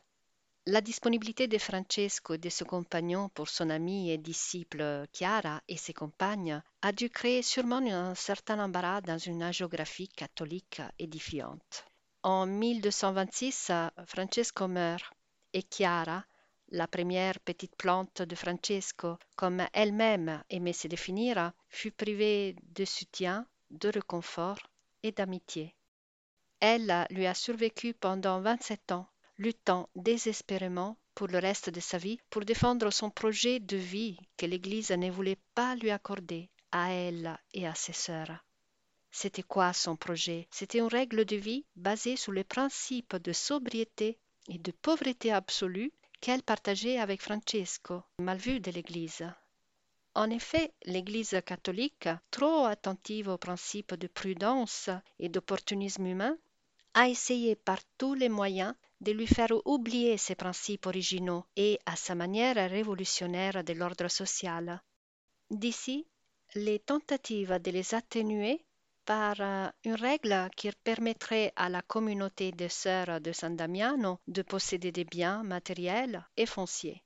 La 0.65 0.79
disponibilité 0.79 1.47
de 1.47 1.57
Francesco 1.57 2.35
et 2.35 2.37
de 2.37 2.49
ses 2.49 2.63
compagnons 2.63 3.27
pour 3.29 3.49
son 3.49 3.69
amie 3.69 4.11
et 4.11 4.17
disciple 4.17 5.05
Chiara 5.11 5.61
et 5.67 5.75
ses 5.75 5.93
compagnes 5.93 6.61
a 6.81 6.91
dû 6.93 7.09
créer 7.09 7.41
sûrement 7.41 7.85
un 7.85 8.15
certain 8.15 8.59
embarras 8.63 9.01
dans 9.01 9.17
une 9.17 9.51
géographie 9.51 10.07
catholique 10.07 10.81
édifiante. 10.99 11.85
En 12.23 12.45
1226, 12.45 13.71
Francesco 14.05 14.67
meurt 14.69 15.13
et 15.53 15.63
Chiara, 15.69 16.23
la 16.69 16.87
première 16.87 17.39
petite 17.41 17.75
plante 17.75 18.21
de 18.21 18.35
Francesco, 18.35 19.17
comme 19.35 19.67
elle-même 19.73 20.41
aimait 20.49 20.71
se 20.71 20.87
définir, 20.87 21.51
fut 21.67 21.91
privée 21.91 22.55
de 22.73 22.85
soutien, 22.85 23.45
de 23.69 23.89
réconfort 23.89 24.59
et 25.03 25.11
d'amitié. 25.11 25.75
Elle 26.65 27.05
lui 27.09 27.25
a 27.25 27.33
survécu 27.33 27.93
pendant 27.93 28.39
27 28.39 28.93
ans, 28.93 29.09
luttant 29.37 29.89
désespérément 29.97 30.95
pour 31.13 31.27
le 31.27 31.37
reste 31.37 31.69
de 31.69 31.81
sa 31.81 31.97
vie 31.97 32.19
pour 32.29 32.45
défendre 32.45 32.89
son 32.89 33.09
projet 33.09 33.59
de 33.59 33.75
vie 33.75 34.17
que 34.37 34.45
l'Église 34.45 34.91
ne 34.91 35.11
voulait 35.11 35.41
pas 35.55 35.75
lui 35.75 35.91
accorder 35.91 36.49
à 36.71 36.89
elle 36.93 37.37
et 37.53 37.67
à 37.67 37.75
ses 37.75 37.91
sœurs. 37.91 38.45
C'était 39.11 39.43
quoi 39.43 39.73
son 39.73 39.97
projet? 39.97 40.47
C'était 40.51 40.79
une 40.79 40.87
règle 40.87 41.25
de 41.25 41.35
vie 41.35 41.65
basée 41.75 42.15
sur 42.15 42.31
les 42.31 42.45
principes 42.45 43.17
de 43.17 43.33
sobriété 43.33 44.17
et 44.47 44.57
de 44.57 44.71
pauvreté 44.71 45.33
absolue 45.33 45.91
qu'elle 46.21 46.43
partageait 46.43 46.97
avec 46.97 47.21
Francesco, 47.21 48.03
mal 48.19 48.37
vu 48.37 48.61
de 48.61 48.71
l'Église. 48.71 49.25
En 50.15 50.29
effet, 50.29 50.71
l'Église 50.85 51.41
catholique, 51.45 52.07
trop 52.31 52.63
attentive 52.65 53.27
aux 53.27 53.37
principes 53.37 53.95
de 53.95 54.07
prudence 54.07 54.89
et 55.19 55.27
d'opportunisme 55.27 56.05
humain, 56.05 56.37
a 56.93 57.09
essayé 57.09 57.55
par 57.55 57.79
tous 57.97 58.13
les 58.13 58.29
moyens 58.29 58.75
de 59.01 59.11
lui 59.11 59.27
faire 59.27 59.53
oublier 59.65 60.17
ses 60.17 60.35
principes 60.35 60.85
originaux 60.85 61.45
et 61.55 61.79
à 61.85 61.95
sa 61.95 62.15
manière 62.15 62.55
révolutionnaire 62.69 63.63
de 63.63 63.73
l'ordre 63.73 64.07
social. 64.07 64.81
D'ici, 65.49 66.07
les 66.55 66.79
tentatives 66.79 67.59
de 67.59 67.71
les 67.71 67.95
atténuer 67.95 68.63
par 69.05 69.35
euh, 69.39 69.69
une 69.83 69.95
règle 69.95 70.49
qui 70.55 70.71
permettrait 70.83 71.51
à 71.55 71.67
la 71.67 71.81
communauté 71.81 72.51
des 72.51 72.69
sœurs 72.69 73.19
de 73.19 73.31
San 73.31 73.55
Damiano 73.55 74.19
de 74.27 74.41
posséder 74.41 74.91
des 74.91 75.03
biens 75.03 75.43
matériels 75.43 76.25
et 76.37 76.45
fonciers. 76.45 77.03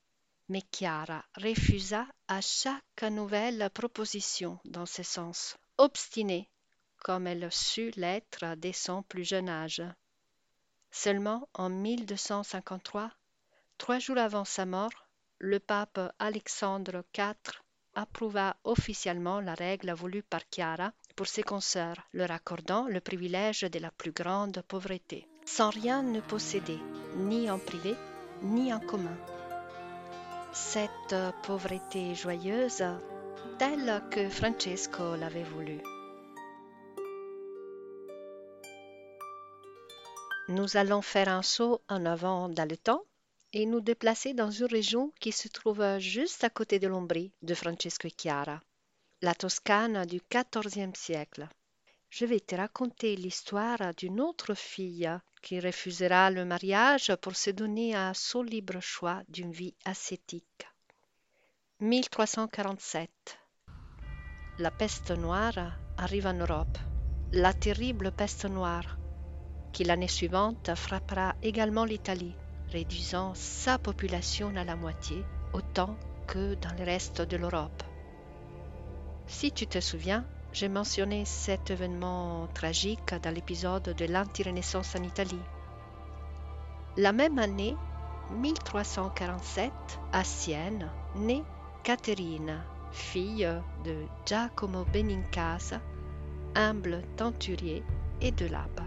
Mais 0.49 0.63
Chiara 0.71 1.25
refusa 1.35 2.05
à 2.27 2.39
chaque 2.41 3.03
nouvelle 3.09 3.69
proposition 3.73 4.59
dans 4.65 4.85
ce 4.85 5.03
sens, 5.03 5.57
obstinée 5.77 6.49
comme 7.07 7.25
elle 7.25 7.49
sut 7.49 7.93
l'être 7.95 8.57
dès 8.57 8.73
son 8.73 9.01
plus 9.01 9.23
jeune 9.23 9.47
âge. 9.47 9.81
Seulement 10.91 11.47
en 11.53 11.69
1253, 11.69 13.09
trois 13.77 13.97
jours 13.97 14.17
avant 14.17 14.43
sa 14.43 14.65
mort, 14.65 15.07
le 15.37 15.61
pape 15.61 16.01
Alexandre 16.19 17.05
IV 17.17 17.61
approuva 17.93 18.57
officiellement 18.65 19.39
la 19.39 19.53
règle 19.53 19.93
voulue 19.93 20.21
par 20.21 20.41
Chiara 20.51 20.91
pour 21.15 21.27
ses 21.27 21.43
consoeurs, 21.43 22.09
leur 22.11 22.31
accordant 22.31 22.87
le 22.87 22.99
privilège 22.99 23.61
de 23.61 23.79
la 23.79 23.91
plus 23.91 24.11
grande 24.11 24.61
pauvreté, 24.67 25.29
sans 25.45 25.69
rien 25.69 26.03
ne 26.03 26.19
posséder, 26.19 26.79
ni 27.15 27.49
en 27.49 27.57
privé, 27.57 27.95
ni 28.41 28.73
en 28.73 28.81
commun. 28.81 29.17
Cette 30.51 31.15
pauvreté 31.43 32.15
joyeuse, 32.15 32.83
telle 33.57 34.03
que 34.11 34.27
Francesco 34.27 35.15
l'avait 35.15 35.43
voulu. 35.43 35.79
Nous 40.49 40.77
allons 40.77 41.01
faire 41.01 41.27
un 41.27 41.41
saut 41.41 41.81
en 41.89 42.05
avant 42.05 42.47
dans 42.47 42.69
le 42.69 42.77
temps 42.77 43.03
et 43.51 43.65
nous 43.65 43.81
déplacer 43.81 44.33
dans 44.33 44.49
une 44.49 44.67
région 44.67 45.11
qui 45.19 45.33
se 45.33 45.49
trouve 45.49 45.99
juste 45.99 46.41
à 46.45 46.49
côté 46.49 46.79
de 46.79 46.87
l'Ombrie 46.87 47.33
de 47.41 47.53
Francesco 47.53 48.07
Chiara, 48.17 48.61
la 49.21 49.35
Toscane 49.35 50.05
du 50.05 50.21
XIVe 50.31 50.95
siècle. 50.95 51.49
Je 52.09 52.23
vais 52.23 52.39
te 52.39 52.55
raconter 52.55 53.17
l'histoire 53.17 53.93
d'une 53.95 54.21
autre 54.21 54.53
fille 54.53 55.11
qui 55.41 55.59
refusera 55.59 56.31
le 56.31 56.45
mariage 56.45 57.13
pour 57.21 57.35
se 57.35 57.49
donner 57.49 57.93
à 57.93 58.13
son 58.13 58.41
libre 58.41 58.79
choix 58.79 59.23
d'une 59.27 59.51
vie 59.51 59.75
ascétique. 59.83 60.65
1347. 61.81 63.09
La 64.59 64.71
peste 64.71 65.11
noire 65.11 65.77
arrive 65.97 66.25
en 66.25 66.33
Europe. 66.33 66.77
La 67.33 67.53
terrible 67.53 68.13
peste 68.13 68.45
noire 68.45 68.96
qui 69.71 69.83
l'année 69.83 70.07
suivante 70.07 70.71
frappera 70.75 71.35
également 71.41 71.85
l'Italie 71.85 72.35
réduisant 72.71 73.33
sa 73.35 73.77
population 73.77 74.51
à 74.55 74.63
la 74.63 74.75
moitié, 74.75 75.23
autant 75.53 75.95
que 76.27 76.55
dans 76.55 76.73
le 76.77 76.83
reste 76.83 77.21
de 77.21 77.37
l'Europe. 77.37 77.83
Si 79.27 79.51
tu 79.51 79.67
te 79.67 79.79
souviens, 79.79 80.25
j'ai 80.53 80.69
mentionné 80.69 81.25
cet 81.25 81.69
événement 81.69 82.47
tragique 82.53 83.13
dans 83.21 83.33
l'épisode 83.33 83.83
de 83.83 84.05
l'anti-renaissance 84.05 84.95
en 84.95 85.03
Italie. 85.03 85.39
La 86.97 87.11
même 87.11 87.37
année, 87.39 87.75
1347, 88.31 89.71
à 90.11 90.23
Sienne, 90.23 90.89
naît 91.15 91.43
Caterina, 91.83 92.63
fille 92.91 93.47
de 93.85 94.05
Giacomo 94.25 94.85
Benincasa, 94.85 95.79
humble 96.55 97.03
tenturier 97.15 97.83
et 98.19 98.31
de 98.31 98.47
l'abbé. 98.47 98.86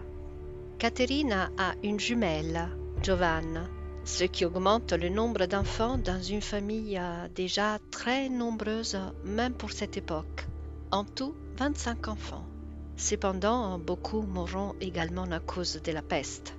Caterina 0.81 1.51
a 1.59 1.75
une 1.83 2.01
jumelle, 2.01 2.71
Giovanna, 3.03 3.69
ce 4.05 4.25
qui 4.25 4.47
augmente 4.47 4.95
le 4.95 5.11
nombre 5.11 5.45
d'enfants 5.45 5.99
dans 5.99 6.23
une 6.23 6.41
famille 6.41 6.97
euh, 6.97 7.29
déjà 7.35 7.79
très 7.91 8.31
nombreuse 8.31 8.99
même 9.23 9.53
pour 9.53 9.73
cette 9.73 9.99
époque. 9.99 10.47
En 10.91 11.05
tout, 11.05 11.35
25 11.59 12.09
enfants. 12.09 12.47
Cependant, 12.97 13.79
beaucoup 13.79 14.23
mourront 14.23 14.75
également 14.81 15.25
à 15.25 15.39
cause 15.39 15.83
de 15.83 15.93
la 15.93 16.01
peste. 16.01 16.57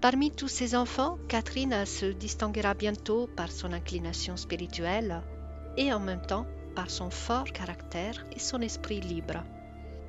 Parmi 0.00 0.30
tous 0.30 0.46
ces 0.46 0.76
enfants, 0.76 1.18
Catherine 1.26 1.86
se 1.86 2.06
distinguera 2.06 2.74
bientôt 2.74 3.28
par 3.34 3.50
son 3.50 3.72
inclination 3.72 4.36
spirituelle 4.36 5.22
et 5.76 5.92
en 5.92 5.98
même 5.98 6.24
temps 6.24 6.46
par 6.76 6.88
son 6.88 7.10
fort 7.10 7.46
caractère 7.46 8.24
et 8.30 8.38
son 8.38 8.60
esprit 8.60 9.00
libre. 9.00 9.42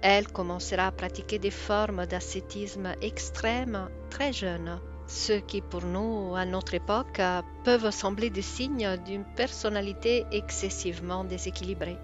Elle 0.01 0.27
commencera 0.27 0.87
à 0.87 0.91
pratiquer 0.91 1.39
des 1.39 1.51
formes 1.51 2.05
d'ascétisme 2.05 2.93
extrême 3.01 3.89
très 4.09 4.33
jeune 4.33 4.79
ce 5.09 5.33
qui 5.33 5.61
pour 5.61 5.83
nous, 5.83 6.35
à 6.35 6.45
notre 6.45 6.75
époque, 6.75 7.19
peuvent 7.63 7.89
sembler 7.89 8.29
des 8.29 8.43
signes 8.43 8.95
d'une 8.97 9.25
personnalité 9.25 10.23
excessivement 10.31 11.23
déséquilibrée. 11.23 11.97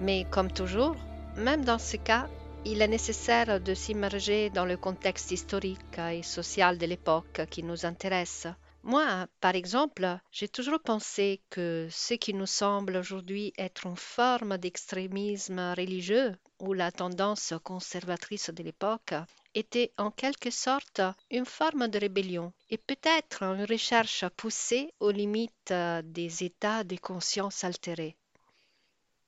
Mais 0.00 0.24
comme 0.30 0.50
toujours, 0.50 0.96
même 1.36 1.66
dans 1.66 1.78
ce 1.78 1.98
cas, 1.98 2.28
il 2.64 2.80
est 2.80 2.88
nécessaire 2.88 3.60
de 3.60 3.74
s'immerger 3.74 4.48
dans 4.48 4.64
le 4.64 4.78
contexte 4.78 5.30
historique 5.32 5.98
et 5.98 6.22
social 6.22 6.78
de 6.78 6.86
l'époque 6.86 7.42
qui 7.50 7.62
nous 7.62 7.84
intéresse. 7.84 8.46
Moi, 8.82 9.26
par 9.42 9.54
exemple, 9.54 10.18
j'ai 10.32 10.48
toujours 10.48 10.80
pensé 10.80 11.42
que 11.50 11.88
ce 11.90 12.14
qui 12.14 12.32
nous 12.32 12.46
semble 12.46 12.96
aujourd'hui 12.96 13.52
être 13.58 13.86
une 13.86 13.96
forme 13.96 14.56
d'extrémisme 14.56 15.74
religieux 15.76 16.32
ou 16.60 16.72
la 16.72 16.90
tendance 16.92 17.54
conservatrice 17.62 18.50
de 18.50 18.62
l'époque 18.62 19.14
était 19.54 19.92
en 19.96 20.10
quelque 20.10 20.50
sorte 20.50 21.00
une 21.30 21.46
forme 21.46 21.88
de 21.88 21.98
rébellion 21.98 22.52
et 22.70 22.78
peut-être 22.78 23.42
une 23.42 23.64
recherche 23.64 24.26
poussée 24.36 24.92
aux 25.00 25.10
limites 25.10 25.72
des 26.04 26.44
états 26.44 26.84
de 26.84 26.96
conscience 26.96 27.64
altérés. 27.64 28.16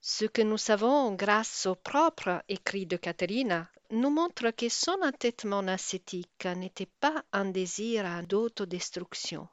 Ce 0.00 0.24
que 0.24 0.42
nous 0.42 0.58
savons 0.58 1.14
grâce 1.14 1.66
aux 1.66 1.74
propres 1.74 2.42
écrits 2.48 2.86
de 2.86 2.96
Catherine 2.96 3.66
nous 3.90 4.10
montre 4.10 4.50
que 4.50 4.68
son 4.68 4.96
entêtement 5.02 5.66
ascétique 5.66 6.44
n'était 6.44 6.90
pas 7.00 7.24
un 7.32 7.46
désir 7.46 8.22
d'autodestruction. 8.26 9.48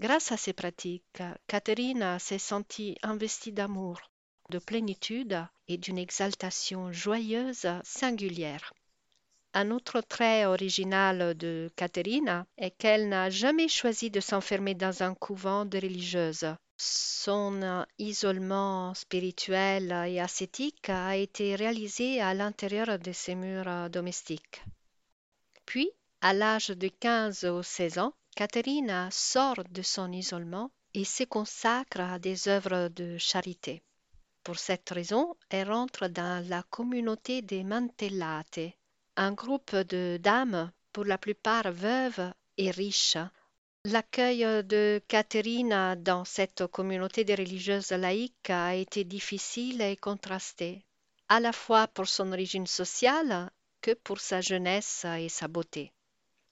Grâce 0.00 0.30
à 0.30 0.36
ces 0.36 0.52
pratiques, 0.52 1.22
Catherine 1.46 2.18
s'est 2.18 2.38
sentie 2.38 2.96
investie 3.02 3.52
d'amour, 3.52 4.00
de 4.50 4.58
plénitude 4.58 5.46
et 5.68 5.76
d'une 5.76 5.98
exaltation 5.98 6.90
joyeuse 6.90 7.66
singulière. 7.84 8.72
Un 9.52 9.70
autre 9.70 10.00
trait 10.00 10.46
original 10.46 11.36
de 11.36 11.70
Caterina 11.76 12.46
est 12.56 12.70
qu'elle 12.70 13.08
n'a 13.08 13.28
jamais 13.28 13.68
choisi 13.68 14.10
de 14.10 14.20
s'enfermer 14.20 14.74
dans 14.74 15.02
un 15.02 15.14
couvent 15.14 15.64
de 15.64 15.78
religieuses, 15.78 16.54
Son 16.76 17.84
isolement 17.98 18.94
spirituel 18.94 19.90
et 20.06 20.20
ascétique 20.20 20.88
a 20.88 21.16
été 21.16 21.56
réalisé 21.56 22.20
à 22.20 22.34
l'intérieur 22.34 22.98
de 22.98 23.12
ses 23.12 23.34
murs 23.34 23.90
domestiques. 23.90 24.62
Puis, 25.66 25.90
à 26.20 26.32
l'âge 26.32 26.68
de 26.68 26.88
15 26.88 27.44
ou 27.44 27.62
16 27.62 27.98
ans, 27.98 28.14
Caterina 28.36 29.10
sort 29.10 29.64
de 29.68 29.82
son 29.82 30.12
isolement 30.12 30.70
et 30.94 31.04
se 31.04 31.24
consacre 31.24 32.00
à 32.00 32.18
des 32.18 32.48
œuvres 32.48 32.88
de 32.88 33.18
charité. 33.18 33.82
Pour 34.42 34.58
cette 34.58 34.90
raison, 34.90 35.36
elle 35.50 35.70
rentre 35.70 36.08
dans 36.08 36.46
la 36.48 36.62
communauté 36.62 37.42
des 37.42 37.64
Mantellate, 37.64 38.60
un 39.16 39.32
groupe 39.32 39.74
de 39.74 40.18
dames, 40.20 40.70
pour 40.92 41.04
la 41.04 41.18
plupart 41.18 41.70
veuves 41.70 42.32
et 42.56 42.70
riches. 42.70 43.18
L'accueil 43.84 44.40
de 44.64 45.00
Caterina 45.06 45.96
dans 45.96 46.24
cette 46.24 46.66
communauté 46.66 47.24
de 47.24 47.34
religieuses 47.34 47.90
laïques 47.90 48.50
a 48.50 48.74
été 48.74 49.04
difficile 49.04 49.80
et 49.80 49.96
contrasté, 49.96 50.84
à 51.28 51.40
la 51.40 51.52
fois 51.52 51.86
pour 51.86 52.08
son 52.08 52.32
origine 52.32 52.66
sociale 52.66 53.50
que 53.80 53.92
pour 53.92 54.20
sa 54.20 54.40
jeunesse 54.40 55.06
et 55.18 55.28
sa 55.28 55.46
beauté. 55.46 55.92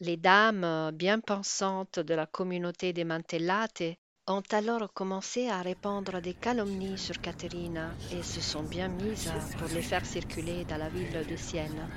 Les 0.01 0.16
dames 0.16 0.90
bien 0.92 1.20
pensantes 1.20 1.99
de 1.99 2.14
la 2.14 2.27
communauté 2.27 2.92
des 2.92 3.05
Mantellate 3.05 3.96
ont 4.29 4.43
alors 4.51 4.93
commencé 4.93 5.49
à 5.49 5.62
répandre 5.62 6.21
des 6.21 6.35
calomnies 6.35 6.99
sur 6.99 7.21
Caterina 7.21 7.95
et 8.11 8.23
se 8.23 8.41
sont 8.41 8.65
bien 8.65 8.89
mises 8.89 9.33
pour 9.59 9.69
les 9.69 9.83
faire 9.83 10.05
circuler 10.05 10.65
dans 10.65 10.79
la 10.79 10.89
ville 10.89 11.25
de 11.29 11.37
Sienne. 11.37 11.89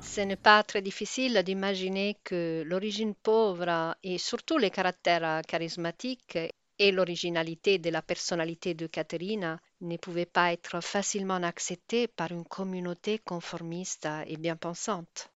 Ce 0.00 0.20
n'est 0.20 0.36
pas 0.36 0.62
très 0.62 0.80
difficile 0.80 1.42
d'imaginer 1.44 2.16
que 2.22 2.62
l'origine 2.64 3.14
pauvre 3.14 3.96
et 4.02 4.18
surtout 4.18 4.58
les 4.58 4.70
caractères 4.70 5.42
charismatiques 5.46 6.38
et 6.78 6.92
l'originalité 6.92 7.78
de 7.78 7.90
la 7.90 8.02
personnalité 8.02 8.74
de 8.74 8.86
Caterina 8.86 9.58
ne 9.80 9.96
pouvaient 9.96 10.26
pas 10.26 10.52
être 10.52 10.80
facilement 10.80 11.42
acceptés 11.42 12.06
par 12.06 12.30
une 12.30 12.44
communauté 12.44 13.18
conformiste 13.18 14.08
et 14.26 14.36
bien 14.36 14.56
pensante. 14.56 15.30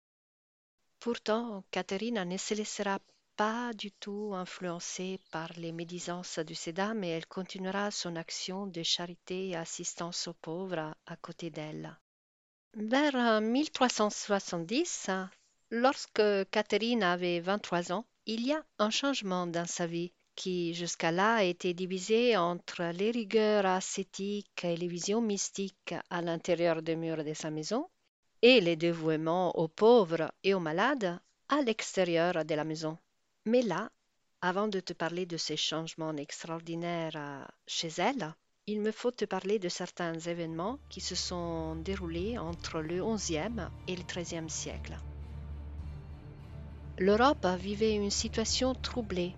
Pourtant, 0.98 1.62
Caterina 1.70 2.24
ne 2.24 2.36
se 2.36 2.54
laissera 2.54 2.98
pas 3.36 3.72
du 3.74 3.92
tout 3.92 4.32
influencée 4.34 5.20
par 5.30 5.52
les 5.58 5.70
médisances 5.70 6.38
de 6.38 6.54
ces 6.54 6.72
dames 6.72 7.04
et 7.04 7.08
elle 7.08 7.26
continuera 7.26 7.90
son 7.90 8.16
action 8.16 8.66
de 8.66 8.82
charité 8.82 9.48
et 9.48 9.56
assistance 9.56 10.26
aux 10.26 10.34
pauvres 10.34 10.94
à 11.04 11.16
côté 11.16 11.50
d'elle. 11.50 11.98
Vers 12.74 13.40
1370, 13.42 15.10
lorsque 15.70 16.22
Catherine 16.50 17.02
avait 17.02 17.40
23 17.40 17.92
ans, 17.92 18.06
il 18.24 18.46
y 18.46 18.52
a 18.52 18.64
un 18.78 18.90
changement 18.90 19.46
dans 19.46 19.66
sa 19.66 19.86
vie 19.86 20.12
qui 20.34 20.74
jusqu'à 20.74 21.10
là 21.10 21.42
était 21.42 21.74
divisée 21.74 22.36
entre 22.36 22.92
les 22.92 23.10
rigueurs 23.10 23.66
ascétiques 23.66 24.64
et 24.64 24.76
les 24.76 24.88
visions 24.88 25.20
mystiques 25.20 25.94
à 26.10 26.22
l'intérieur 26.22 26.82
des 26.82 26.96
murs 26.96 27.24
de 27.24 27.34
sa 27.34 27.50
maison 27.50 27.88
et 28.42 28.60
les 28.60 28.76
dévouements 28.76 29.56
aux 29.58 29.68
pauvres 29.68 30.30
et 30.42 30.54
aux 30.54 30.60
malades 30.60 31.18
à 31.48 31.62
l'extérieur 31.62 32.44
de 32.44 32.54
la 32.54 32.64
maison. 32.64 32.98
Mais 33.46 33.62
là, 33.62 33.90
avant 34.42 34.66
de 34.66 34.80
te 34.80 34.92
parler 34.92 35.24
de 35.24 35.36
ces 35.36 35.56
changements 35.56 36.16
extraordinaires 36.16 37.14
euh, 37.14 37.44
chez 37.68 37.88
elle, 37.96 38.34
il 38.66 38.80
me 38.80 38.90
faut 38.90 39.12
te 39.12 39.24
parler 39.24 39.60
de 39.60 39.68
certains 39.68 40.18
événements 40.18 40.80
qui 40.88 41.00
se 41.00 41.14
sont 41.14 41.76
déroulés 41.76 42.38
entre 42.38 42.80
le 42.80 43.04
XIe 43.04 43.68
et 43.86 43.94
le 43.94 44.02
XIIIe 44.02 44.50
siècle. 44.50 44.98
L'Europe 46.98 47.46
vivait 47.60 47.94
une 47.94 48.10
situation 48.10 48.74
troublée 48.74 49.36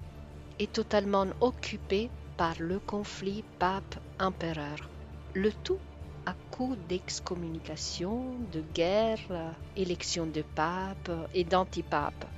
et 0.59 0.69
totalement 0.69 1.27
occupée 1.41 2.11
par 2.39 2.55
le 2.61 2.81
conflit 2.81 3.45
pape-empereur. 3.59 4.91
Le 5.35 5.53
tout 5.53 5.81
à 6.25 6.35
coup 6.51 6.77
d'excommunication, 6.77 8.39
de 8.53 8.63
guerre, 8.73 9.59
élection 9.77 10.27
de 10.27 10.43
pape 10.55 11.11
et 11.35 11.45
d'antipapes. 11.45 12.38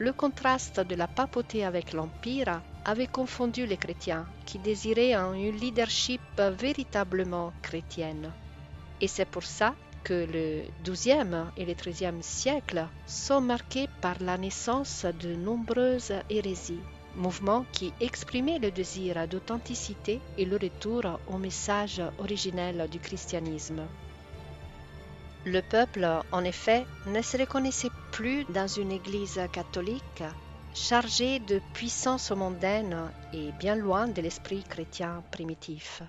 Le 0.00 0.14
contraste 0.14 0.80
de 0.80 0.94
la 0.94 1.06
papauté 1.06 1.62
avec 1.62 1.92
l'Empire 1.92 2.62
avait 2.86 3.06
confondu 3.06 3.66
les 3.66 3.76
chrétiens 3.76 4.26
qui 4.46 4.58
désiraient 4.58 5.12
un 5.12 5.34
leadership 5.34 6.22
véritablement 6.38 7.52
chrétien. 7.60 8.16
Et 9.02 9.08
c'est 9.08 9.26
pour 9.28 9.42
ça 9.42 9.74
que 10.02 10.26
le 10.32 10.62
XIIe 10.82 11.44
et 11.58 11.66
le 11.66 11.74
XIIIe 11.74 12.22
siècle 12.22 12.86
sont 13.06 13.42
marqués 13.42 13.88
par 14.00 14.16
la 14.20 14.38
naissance 14.38 15.04
de 15.04 15.34
nombreuses 15.34 16.14
hérésies, 16.30 16.80
mouvements 17.14 17.66
qui 17.70 17.92
exprimaient 18.00 18.58
le 18.58 18.70
désir 18.70 19.28
d'authenticité 19.28 20.22
et 20.38 20.46
le 20.46 20.56
retour 20.56 21.02
au 21.26 21.36
message 21.36 22.00
originel 22.16 22.88
du 22.90 23.00
christianisme. 23.00 23.82
Le 25.46 25.62
peuple, 25.62 26.06
en 26.32 26.44
effet, 26.44 26.86
ne 27.06 27.22
se 27.22 27.38
reconnaissait 27.38 27.90
plus 28.12 28.44
dans 28.52 28.66
une 28.66 28.92
Église 28.92 29.40
catholique 29.52 30.22
chargée 30.74 31.38
de 31.40 31.60
puissance 31.72 32.30
mondaine 32.30 33.10
et 33.32 33.50
bien 33.58 33.74
loin 33.74 34.06
de 34.06 34.20
l'esprit 34.20 34.62
chrétien 34.62 35.24
primitif. 35.30 36.02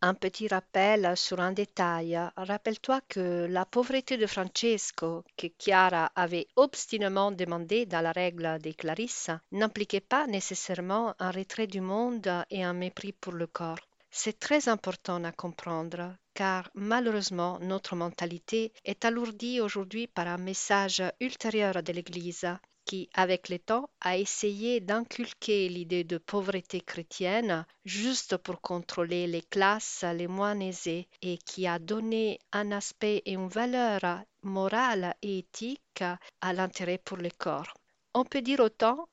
Un 0.00 0.14
petit 0.14 0.48
rappel 0.48 1.16
sur 1.16 1.40
un 1.40 1.52
détail. 1.52 2.18
Rappelle-toi 2.36 3.00
que 3.08 3.46
la 3.50 3.64
pauvreté 3.64 4.16
de 4.16 4.26
Francesco, 4.26 5.24
que 5.36 5.46
Chiara 5.58 6.10
avait 6.14 6.46
obstinément 6.56 7.32
demandé 7.32 7.86
dans 7.86 8.00
la 8.00 8.12
règle 8.12 8.58
des 8.60 8.74
Clarisses, 8.74 9.30
n'impliquait 9.52 10.00
pas 10.00 10.26
nécessairement 10.26 11.14
un 11.18 11.30
retrait 11.30 11.66
du 11.66 11.80
monde 11.80 12.44
et 12.50 12.64
un 12.64 12.74
mépris 12.74 13.12
pour 13.12 13.32
le 13.34 13.46
corps. 13.46 13.80
C'est 14.10 14.38
très 14.38 14.68
important 14.68 15.22
à 15.24 15.32
comprendre 15.32 16.14
car 16.34 16.68
malheureusement 16.74 17.58
notre 17.60 17.96
mentalité 17.96 18.72
est 18.84 19.04
alourdie 19.04 19.60
aujourd'hui 19.60 20.06
par 20.06 20.26
un 20.26 20.38
message 20.38 21.02
ultérieur 21.20 21.82
de 21.82 21.92
l'Église 21.92 22.46
qui, 22.84 23.08
avec 23.14 23.48
le 23.48 23.58
temps, 23.58 23.88
a 24.00 24.18
essayé 24.18 24.80
d'inculquer 24.80 25.68
l'idée 25.68 26.04
de 26.04 26.18
pauvreté 26.18 26.80
chrétienne 26.80 27.64
juste 27.84 28.36
pour 28.36 28.60
contrôler 28.60 29.26
les 29.26 29.40
classes 29.40 30.04
les 30.14 30.26
moins 30.26 30.58
aisées 30.60 31.08
et 31.22 31.38
qui 31.38 31.66
a 31.66 31.78
donné 31.78 32.38
un 32.52 32.72
aspect 32.72 33.22
et 33.24 33.32
une 33.32 33.48
valeur 33.48 34.00
morale 34.42 35.14
et 35.22 35.38
éthique 35.38 36.04
à 36.40 36.52
l'intérêt 36.52 36.98
pour 36.98 37.16
le 37.16 37.30
corps. 37.30 37.72
On 38.12 38.24
peut 38.24 38.42
dire 38.42 38.60
autant 38.60 39.08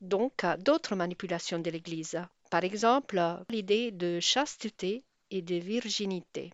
donc 0.00 0.44
d'autres 0.58 0.96
manipulations 0.96 1.60
de 1.60 1.70
l'Église 1.70 2.20
par 2.54 2.62
exemple, 2.62 3.20
l'idée 3.48 3.90
de 3.90 4.20
chasteté 4.20 5.02
et 5.34 5.42
de 5.42 5.56
virginité. 5.56 6.52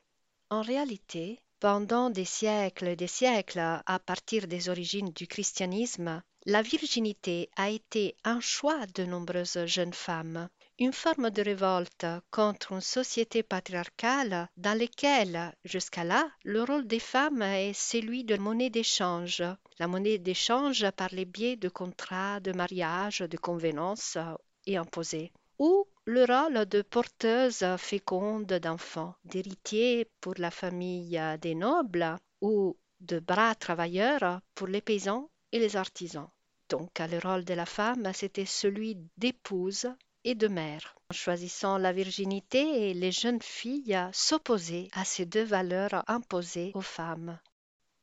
En 0.48 0.62
réalité, 0.62 1.38
pendant 1.60 2.08
des 2.08 2.24
siècles 2.24 2.88
et 2.88 2.96
des 2.96 3.06
siècles, 3.06 3.60
à 3.60 3.98
partir 3.98 4.48
des 4.48 4.70
origines 4.70 5.10
du 5.10 5.26
christianisme, 5.26 6.22
la 6.46 6.62
virginité 6.62 7.50
a 7.56 7.68
été 7.68 8.16
un 8.24 8.40
choix 8.40 8.86
de 8.94 9.04
nombreuses 9.04 9.66
jeunes 9.66 9.92
femmes, 9.92 10.48
une 10.78 10.94
forme 10.94 11.28
de 11.28 11.42
révolte 11.42 12.06
contre 12.30 12.72
une 12.72 12.80
société 12.80 13.42
patriarcale 13.42 14.48
dans 14.56 14.78
laquelle, 14.78 15.54
jusqu'à 15.64 16.04
là, 16.04 16.26
le 16.42 16.62
rôle 16.62 16.86
des 16.86 16.98
femmes 16.98 17.42
est 17.42 17.74
celui 17.74 18.24
de 18.24 18.38
monnaie 18.38 18.70
d'échange, 18.70 19.44
la 19.78 19.86
monnaie 19.86 20.16
d'échange 20.16 20.90
par 20.92 21.10
les 21.12 21.26
biais 21.26 21.56
de 21.56 21.68
contrats 21.68 22.40
de 22.40 22.52
mariage, 22.52 23.18
de 23.18 23.36
convenances 23.36 24.16
et 24.64 24.78
imposés 24.78 25.32
ou 25.58 25.86
le 26.10 26.24
rôle 26.24 26.66
de 26.66 26.82
porteuse 26.82 27.64
féconde 27.78 28.52
d'enfants, 28.54 29.14
d'héritier 29.24 30.08
pour 30.20 30.34
la 30.38 30.50
famille 30.50 31.20
des 31.40 31.54
nobles 31.54 32.16
ou 32.40 32.76
de 33.00 33.20
bras 33.20 33.54
travailleurs 33.54 34.40
pour 34.56 34.66
les 34.66 34.80
paysans 34.80 35.30
et 35.52 35.60
les 35.60 35.76
artisans. 35.76 36.28
Donc 36.68 36.98
le 36.98 37.18
rôle 37.18 37.44
de 37.44 37.54
la 37.54 37.64
femme, 37.64 38.10
c'était 38.12 38.44
celui 38.44 38.96
d'épouse 39.18 39.86
et 40.24 40.34
de 40.34 40.48
mère. 40.48 40.96
En 41.10 41.14
choisissant 41.14 41.78
la 41.78 41.92
virginité, 41.92 42.92
les 42.92 43.12
jeunes 43.12 43.42
filles 43.42 43.96
s'opposaient 44.12 44.88
à 44.92 45.04
ces 45.04 45.26
deux 45.26 45.44
valeurs 45.44 46.02
imposées 46.08 46.72
aux 46.74 46.80
femmes. 46.80 47.38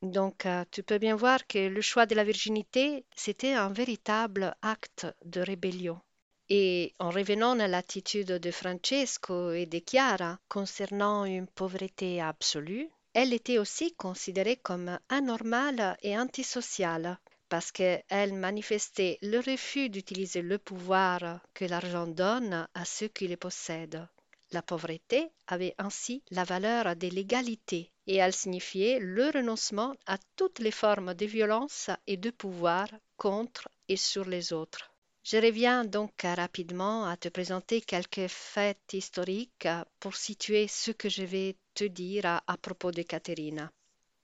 Donc 0.00 0.46
tu 0.70 0.82
peux 0.82 0.98
bien 0.98 1.14
voir 1.14 1.46
que 1.46 1.68
le 1.68 1.82
choix 1.82 2.06
de 2.06 2.14
la 2.14 2.24
virginité, 2.24 3.04
c'était 3.14 3.52
un 3.52 3.68
véritable 3.68 4.56
acte 4.62 5.06
de 5.26 5.42
rébellion. 5.42 6.00
Et 6.50 6.94
en 6.98 7.10
revenant 7.10 7.58
à 7.58 7.68
l'attitude 7.68 8.32
de 8.32 8.50
Francesco 8.50 9.52
et 9.52 9.66
de 9.66 9.80
Chiara 9.86 10.38
concernant 10.48 11.24
une 11.24 11.46
pauvreté 11.46 12.22
absolue, 12.22 12.88
elle 13.12 13.32
était 13.32 13.58
aussi 13.58 13.94
considérée 13.94 14.56
comme 14.56 14.98
anormale 15.08 15.96
et 16.02 16.18
antisociale 16.18 17.18
parce 17.48 17.72
qu'elle 17.72 18.34
manifestait 18.34 19.18
le 19.22 19.38
refus 19.38 19.88
d'utiliser 19.90 20.42
le 20.42 20.58
pouvoir 20.58 21.40
que 21.54 21.64
l'argent 21.64 22.06
donne 22.06 22.68
à 22.74 22.84
ceux 22.84 23.08
qui 23.08 23.28
le 23.28 23.36
possèdent. 23.36 24.06
La 24.50 24.62
pauvreté 24.62 25.28
avait 25.46 25.74
ainsi 25.76 26.22
la 26.30 26.44
valeur 26.44 26.96
de 26.96 27.08
l'égalité 27.08 27.90
et 28.06 28.16
elle 28.16 28.32
signifiait 28.32 28.98
le 28.98 29.28
renoncement 29.30 29.94
à 30.06 30.16
toutes 30.36 30.60
les 30.60 30.70
formes 30.70 31.12
de 31.12 31.26
violence 31.26 31.90
et 32.06 32.16
de 32.16 32.30
pouvoir 32.30 32.88
contre 33.18 33.68
et 33.88 33.96
sur 33.96 34.24
les 34.24 34.52
autres. 34.54 34.90
Je 35.30 35.36
reviens 35.36 35.84
donc 35.84 36.22
rapidement 36.22 37.04
à 37.04 37.18
te 37.18 37.28
présenter 37.28 37.82
quelques 37.82 38.28
faits 38.28 38.94
historiques 38.94 39.68
pour 40.00 40.16
situer 40.16 40.68
ce 40.68 40.90
que 40.90 41.10
je 41.10 41.22
vais 41.22 41.54
te 41.74 41.84
dire 41.84 42.40
à, 42.46 42.56
propos 42.56 42.92
de 42.92 43.02
Catherine. 43.02 43.68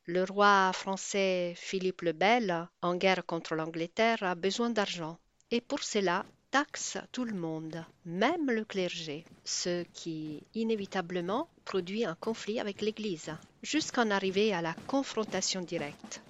Le 0.07 0.25
roi 0.25 0.73
français 0.73 1.53
Philippe 1.59 2.01
le 2.01 2.13
Bel, 2.13 2.71
en 2.81 2.95
guerre 2.97 3.27
contre 3.27 3.55
l'Angleterre, 3.55 4.23
a 4.23 4.35
besoin 4.35 4.71
d'argent 4.71 5.19
et 5.51 5.61
pour 5.61 5.83
cela 5.83 6.25
taxe 6.51 6.97
tout 7.13 7.27
le 7.27 7.35
monde, 7.35 7.85
même 8.07 8.51
le 8.51 8.65
clergé, 8.65 9.27
ce 9.45 9.83
qui 9.93 10.43
inévitablement 10.55 11.51
produit 11.67 12.07
un 12.07 12.15
conflit 12.15 12.59
avec 12.61 12.81
l'Église, 12.81 13.31
jusqu'en 13.63 14.11
arriver 14.11 14.55
à 14.55 14.63
la 14.63 14.73
confrontation 14.87 15.61
directe. 15.61 16.23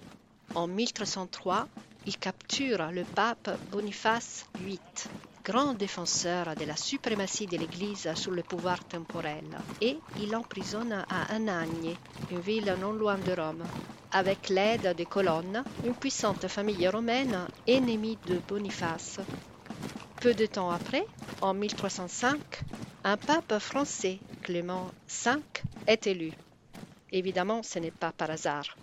En 0.53 0.67
1303, 0.67 1.69
il 2.05 2.17
capture 2.17 2.91
le 2.91 3.03
pape 3.03 3.49
Boniface 3.71 4.45
VIII, 4.55 4.79
grand 5.43 5.73
défenseur 5.73 6.55
de 6.55 6.63
la 6.65 6.75
suprématie 6.75 7.47
de 7.47 7.57
l'Église 7.57 8.13
sur 8.15 8.31
le 8.31 8.43
pouvoir 8.43 8.85
temporel, 8.85 9.63
et 9.81 10.03
il 10.15 10.31
l'emprisonne 10.31 10.93
à 11.09 11.33
Anagni, 11.33 11.99
une 12.29 12.39
ville 12.41 12.75
non 12.77 12.93
loin 12.93 13.17
de 13.17 13.31
Rome, 13.31 13.69
avec 14.11 14.49
l'aide 14.49 14.87
des 14.95 15.05
colonnes, 15.05 15.65
une 15.83 15.95
puissante 15.95 16.47
famille 16.47 16.87
romaine 16.87 17.49
ennemie 17.67 18.17
de 18.17 18.39
Boniface. 18.39 19.19
Peu 20.19 20.33
de 20.35 20.45
temps 20.45 20.71
après, 20.71 21.05
en 21.41 21.53
1305, 21.53 22.41
un 23.03 23.17
pape 23.17 23.57
français, 23.59 24.21
Clément 24.41 24.93
V, 25.25 25.31
est 25.87 26.07
élu. 26.07 26.33
Évidemment, 27.11 27.63
ce 27.63 27.79
n'est 27.79 27.91
pas 27.91 28.11
par 28.11 28.29
hasard. 28.29 28.77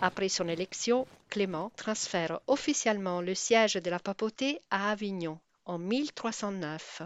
Après 0.00 0.28
son 0.28 0.48
élection, 0.48 1.06
Clément 1.30 1.70
transfère 1.76 2.40
officiellement 2.46 3.20
le 3.20 3.34
siège 3.34 3.74
de 3.74 3.90
la 3.90 3.98
papauté 3.98 4.60
à 4.70 4.90
Avignon 4.90 5.38
en 5.66 5.78
1309. 5.78 7.02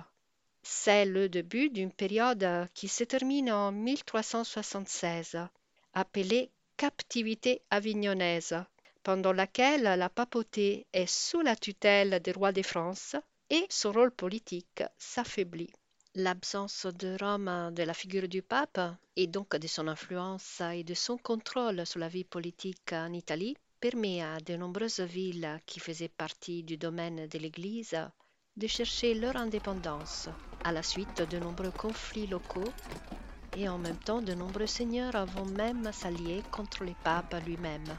C'est 0.63 1.07
le 1.07 1.29
début 1.29 1.71
d'une 1.71 1.93
période 1.93 2.69
qui 2.75 2.89
se 2.89 3.05
termine 3.05 3.51
en 3.53 3.73
1376, 3.73 5.39
appelée 5.95 6.51
captivité 6.77 7.63
avignonnaise, 7.71 8.55
pendant 9.03 9.33
laquelle 9.33 9.83
la 9.83 10.09
papauté 10.09 10.87
est 10.93 11.07
sous 11.07 11.41
la 11.41 11.57
tutelle 11.57 12.21
des 12.23 12.33
rois 12.33 12.53
de 12.53 12.63
France 12.63 13.17
et 13.51 13.67
son 13.71 13.93
rôle 13.93 14.11
politique 14.11 14.83
s'affaiblit. 14.99 15.73
L'absence 16.21 16.85
de 16.85 17.17
Rome 17.21 17.73
de 17.73 17.85
la 17.85 17.95
figure 17.95 18.27
du 18.27 18.43
pape, 18.43 18.81
et 19.15 19.29
donc 19.29 19.55
de 19.55 19.69
son 19.69 19.87
influence 19.87 20.61
et 20.61 20.83
de 20.83 20.95
son 20.95 21.17
contrôle 21.17 21.87
sur 21.87 22.01
la 22.01 22.09
vie 22.09 22.25
politique 22.25 22.93
en 22.93 23.13
Italie, 23.13 23.57
permet 23.79 24.21
à 24.21 24.39
de 24.39 24.57
nombreuses 24.57 24.99
villes 24.99 25.61
qui 25.65 25.79
faisaient 25.79 26.09
partie 26.09 26.65
du 26.65 26.77
domaine 26.77 27.29
de 27.29 27.39
l'Église 27.39 27.97
de 28.57 28.67
chercher 28.67 29.15
leur 29.15 29.37
indépendance 29.37 30.29
à 30.65 30.73
la 30.73 30.83
suite 30.83 31.23
de 31.23 31.39
nombreux 31.39 31.71
conflits 31.71 32.27
locaux 32.27 32.75
et 33.55 33.69
en 33.69 33.79
même 33.79 34.01
temps 34.01 34.21
de 34.21 34.35
nombreux 34.35 34.67
seigneurs 34.67 35.25
vont 35.25 35.47
même 35.47 35.93
s'allier 35.93 36.45
contre 36.51 36.85
le 36.85 36.97
pape 36.97 37.37
lui-même. 37.45 37.97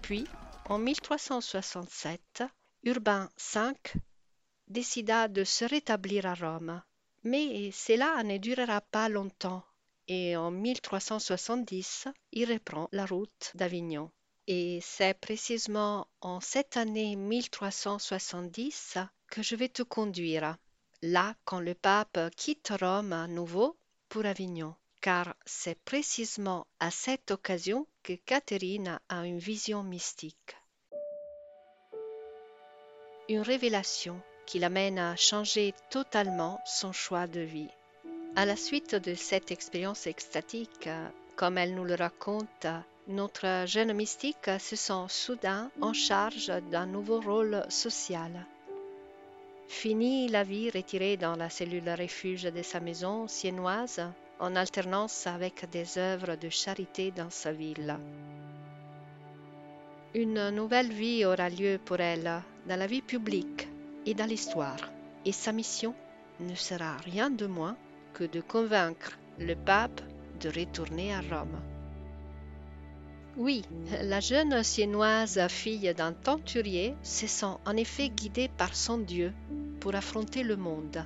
Puis, 0.00 0.30
en 0.64 0.78
1367, 0.78 2.42
Urbain 2.84 3.28
V 3.54 3.74
décida 4.66 5.28
de 5.28 5.44
se 5.44 5.66
rétablir 5.66 6.24
à 6.24 6.32
Rome 6.32 6.82
mais 7.24 7.70
cela 7.72 8.22
ne 8.22 8.38
durera 8.38 8.80
pas 8.80 9.08
longtemps 9.08 9.64
et 10.08 10.36
en 10.36 10.50
1370, 10.50 12.08
il 12.32 12.52
reprend 12.52 12.88
la 12.92 13.06
route 13.06 13.52
d'Avignon. 13.54 14.10
Et 14.46 14.80
c'est 14.82 15.14
précisément 15.14 16.06
en 16.20 16.40
cette 16.40 16.76
année 16.76 17.16
1370 17.16 18.98
que 19.28 19.42
je 19.42 19.56
vais 19.56 19.70
te 19.70 19.82
conduire, 19.82 20.56
là 21.00 21.34
quand 21.44 21.60
le 21.60 21.74
pape 21.74 22.18
quitte 22.36 22.72
Rome 22.78 23.14
à 23.14 23.26
nouveau 23.26 23.76
pour 24.10 24.26
Avignon, 24.26 24.74
car 25.00 25.34
c'est 25.46 25.78
précisément 25.84 26.66
à 26.78 26.90
cette 26.90 27.30
occasion 27.30 27.86
que 28.02 28.12
Catherine 28.12 29.00
a 29.08 29.26
une 29.26 29.38
vision 29.38 29.82
mystique. 29.82 30.56
Une 33.30 33.40
révélation 33.40 34.20
qui 34.46 34.58
l'amène 34.58 34.98
à 34.98 35.16
changer 35.16 35.74
totalement 35.90 36.60
son 36.64 36.92
choix 36.92 37.26
de 37.26 37.40
vie. 37.40 37.70
À 38.36 38.46
la 38.46 38.56
suite 38.56 38.94
de 38.94 39.14
cette 39.14 39.50
expérience 39.50 40.06
extatique, 40.06 40.88
comme 41.36 41.58
elle 41.58 41.74
nous 41.74 41.84
le 41.84 41.94
raconte, 41.94 42.66
notre 43.06 43.64
jeune 43.66 43.92
mystique 43.92 44.50
se 44.58 44.76
sent 44.76 45.06
soudain 45.08 45.70
en 45.80 45.92
charge 45.92 46.52
d'un 46.70 46.86
nouveau 46.86 47.20
rôle 47.20 47.64
social. 47.68 48.46
Fini 49.68 50.28
la 50.28 50.42
vie 50.42 50.70
retirée 50.70 51.16
dans 51.16 51.36
la 51.36 51.50
cellule 51.50 51.90
refuge 51.90 52.44
de 52.44 52.62
sa 52.62 52.80
maison 52.80 53.28
siennoise, 53.28 54.02
en 54.40 54.56
alternance 54.56 55.26
avec 55.26 55.68
des 55.70 55.98
œuvres 55.98 56.36
de 56.36 56.48
charité 56.48 57.10
dans 57.10 57.30
sa 57.30 57.52
ville. 57.52 57.96
Une 60.14 60.50
nouvelle 60.50 60.92
vie 60.92 61.24
aura 61.24 61.48
lieu 61.48 61.78
pour 61.84 62.00
elle 62.00 62.42
dans 62.68 62.78
la 62.78 62.86
vie 62.86 63.02
publique, 63.02 63.68
et 64.06 64.14
dans 64.14 64.26
l'histoire, 64.26 64.90
et 65.24 65.32
sa 65.32 65.52
mission 65.52 65.94
ne 66.40 66.54
sera 66.54 66.96
rien 66.98 67.30
de 67.30 67.46
moins 67.46 67.76
que 68.12 68.24
de 68.24 68.40
convaincre 68.40 69.18
le 69.38 69.54
pape 69.54 70.00
de 70.40 70.48
retourner 70.48 71.14
à 71.14 71.20
Rome. 71.20 71.60
Oui, 73.36 73.62
la 74.02 74.20
jeune 74.20 74.62
siennoise 74.62 75.40
fille 75.48 75.92
d'un 75.94 76.12
tenturier 76.12 76.94
se 77.02 77.26
sent 77.26 77.56
en 77.66 77.76
effet 77.76 78.08
guidée 78.08 78.48
par 78.48 78.76
son 78.76 78.98
Dieu 78.98 79.32
pour 79.80 79.94
affronter 79.96 80.44
le 80.44 80.56
monde. 80.56 81.04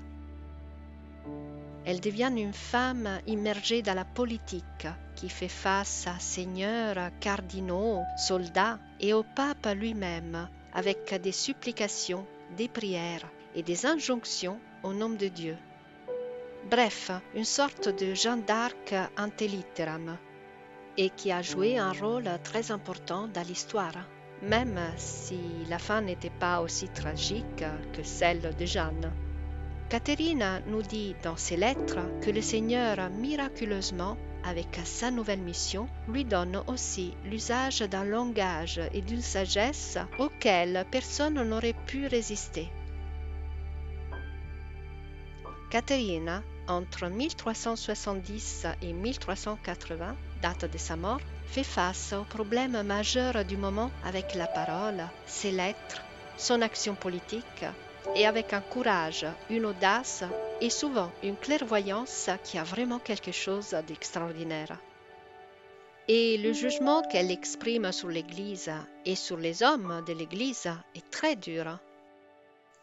Elle 1.87 2.01
devient 2.01 2.31
une 2.37 2.53
femme 2.53 3.09
immergée 3.27 3.81
dans 3.81 3.95
la 3.95 4.05
politique 4.05 4.87
qui 5.15 5.31
fait 5.31 5.49
face 5.49 6.07
à 6.07 6.19
seigneurs, 6.19 6.99
cardinaux, 7.19 8.03
soldats 8.19 8.79
et 9.01 9.15
au 9.15 9.23
pape 9.23 9.67
lui-même 9.75 10.49
avec 10.75 11.15
des 11.23 11.33
supplications 11.33 12.27
des 12.57 12.69
prières 12.69 13.27
et 13.55 13.63
des 13.63 13.87
injonctions 13.87 14.61
au 14.83 14.93
nom 14.93 15.11
de 15.11 15.29
Dieu. 15.29 15.57
Bref, 16.71 17.11
une 17.35 17.45
sorte 17.45 17.89
de 17.89 18.15
Jeanne 18.15 18.45
d'Arc 18.45 18.95
antelitteram 19.17 20.19
et 20.97 21.11
qui 21.11 21.31
a 21.31 21.43
joué 21.43 21.79
un 21.79 21.93
rôle 21.93 22.29
très 22.43 22.71
important 22.73 23.29
dans 23.29 23.47
l'histoire, 23.47 24.09
même 24.43 24.81
si 24.97 25.39
la 25.69 25.79
fin 25.79 26.01
n'était 26.01 26.39
pas 26.41 26.61
aussi 26.61 26.89
tragique 26.89 27.65
que 27.93 28.03
celle 28.03 28.55
de 28.59 28.67
Jeanne. 28.67 29.13
Catherine 29.89 30.63
nous 30.67 30.83
dit 30.83 31.15
dans 31.23 31.37
ses 31.37 31.57
lettres 31.57 32.01
que 32.21 32.31
le 32.31 32.43
Seigneur 32.43 33.09
miraculeusement 33.11 34.17
avec 34.45 34.81
sa 34.85 35.11
nouvelle 35.11 35.41
mission, 35.41 35.89
lui 36.09 36.25
donne 36.25 36.63
aussi 36.67 37.15
l'usage 37.25 37.81
d'un 37.81 38.05
langage 38.05 38.81
et 38.93 39.03
d'une 39.03 39.23
sagesse 39.23 39.99
auxquels 40.19 40.85
personne 40.91 41.43
n'aurait 41.43 41.77
pu 41.87 42.07
résister. 42.07 42.71
Catherine, 45.71 46.43
entre 46.67 47.09
1370 47.09 48.67
et 48.83 48.93
1380, 48.93 50.17
date 50.41 50.71
de 50.71 50.79
sa 50.79 50.97
mort, 50.97 51.21
fait 51.47 51.65
face 51.65 52.13
aux 52.13 52.25
problèmes 52.25 52.83
majeurs 52.83 53.45
du 53.45 53.57
moment 53.57 53.91
avec 54.05 54.35
la 54.35 54.47
parole, 54.47 55.09
ses 55.27 55.51
lettres, 55.51 56.03
son 56.37 56.63
action 56.63 56.95
politique, 56.95 57.65
et 58.15 58.27
avec 58.27 58.53
un 58.53 58.61
courage, 58.61 59.27
une 59.51 59.67
audace 59.67 60.25
et 60.61 60.71
souvent 60.71 61.11
une 61.23 61.37
clairvoyance 61.37 62.31
qui 62.45 62.59
a 62.59 62.65
vraiment 62.65 62.99
quelque 62.99 63.33
chose 63.33 63.77
d'extraordinaire. 63.87 64.79
Et 66.09 66.39
le 66.39 66.53
jugement 66.53 67.03
qu'elle 67.03 67.31
exprime 67.31 67.93
sur 67.93 68.09
l'Église 68.09 68.71
et 69.05 69.15
sur 69.15 69.37
les 69.37 69.63
hommes 69.63 70.03
de 70.07 70.15
l'Église 70.15 70.71
est 70.95 71.11
très 71.11 71.37
dur. 71.37 71.79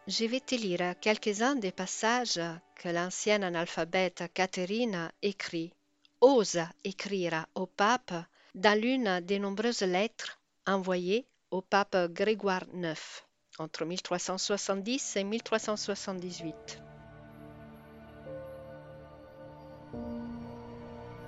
Je 0.07 0.25
vais 0.25 0.39
te 0.39 0.53
lire 0.53 0.93
quelques-uns 1.01 1.55
des 1.55 1.71
passages 1.71 2.39
que 2.75 2.89
l'ancienne 2.89 3.43
analphabète 3.43 4.25
Catherine 4.33 5.09
écrit, 5.23 5.73
ose 6.21 6.59
écrire 6.83 7.47
au 7.55 7.65
pape 7.65 8.13
dans 8.53 8.79
l'une 8.79 9.19
des 9.21 9.39
nombreuses 9.39 9.81
lettres 9.81 10.39
envoyées 10.67 11.25
au 11.49 11.61
pape 11.61 11.97
Grégoire 12.13 12.65
IX 12.75 13.23
entre 13.59 13.85
1370 13.85 15.15
et 15.17 15.23
1378. 15.23 16.81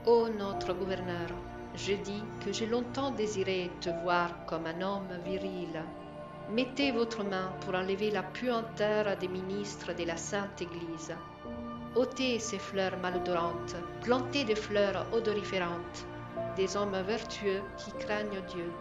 Ô 0.05 0.29
notre 0.29 0.73
gouverneur, 0.73 1.29
je 1.75 1.93
dis 1.93 2.23
que 2.43 2.51
j'ai 2.51 2.65
longtemps 2.65 3.11
désiré 3.11 3.69
te 3.81 3.89
voir 4.03 4.45
comme 4.45 4.65
un 4.65 4.81
homme 4.81 5.19
viril. 5.25 5.83
Mettez 6.49 6.91
votre 6.91 7.23
main 7.23 7.51
pour 7.61 7.75
enlever 7.75 8.09
la 8.11 8.23
puanteur 8.23 9.17
des 9.17 9.27
ministres 9.27 9.93
de 9.93 10.05
la 10.05 10.17
Sainte 10.17 10.61
Église. 10.61 11.13
ôtez 11.95 12.39
ces 12.39 12.59
fleurs 12.59 12.97
malodorantes, 12.99 13.75
plantez 14.01 14.45
des 14.45 14.55
fleurs 14.55 15.05
odoriférantes, 15.13 16.05
des 16.55 16.77
hommes 16.77 17.01
vertueux 17.01 17.61
qui 17.77 17.91
craignent 17.93 18.41
Dieu 18.49 18.71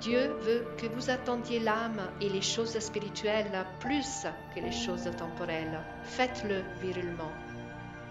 Dieu 0.00 0.32
veut 0.40 0.66
que 0.76 0.86
vous 0.86 1.10
attendiez 1.10 1.60
l'âme 1.60 2.00
et 2.20 2.28
les 2.28 2.42
choses 2.42 2.78
spirituelles 2.78 3.66
plus 3.80 4.26
que 4.54 4.60
les 4.60 4.72
choses 4.72 5.10
temporelles. 5.16 5.80
Faites-le 6.02 6.62
virilement. 6.80 7.32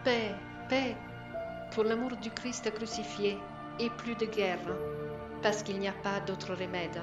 Paix, 0.04 0.34
paix, 0.68 0.96
pour 1.72 1.84
l'amour 1.84 2.16
du 2.18 2.32
Christ 2.32 2.72
crucifié, 2.74 3.38
et 3.80 3.90
plus 3.90 4.16
de 4.16 4.26
guerre, 4.26 4.60
parce 5.42 5.64
qu'il 5.64 5.80
n'y 5.80 5.88
a 5.88 5.94
pas 5.94 6.20
d'autre 6.22 6.54
remède. 6.54 7.02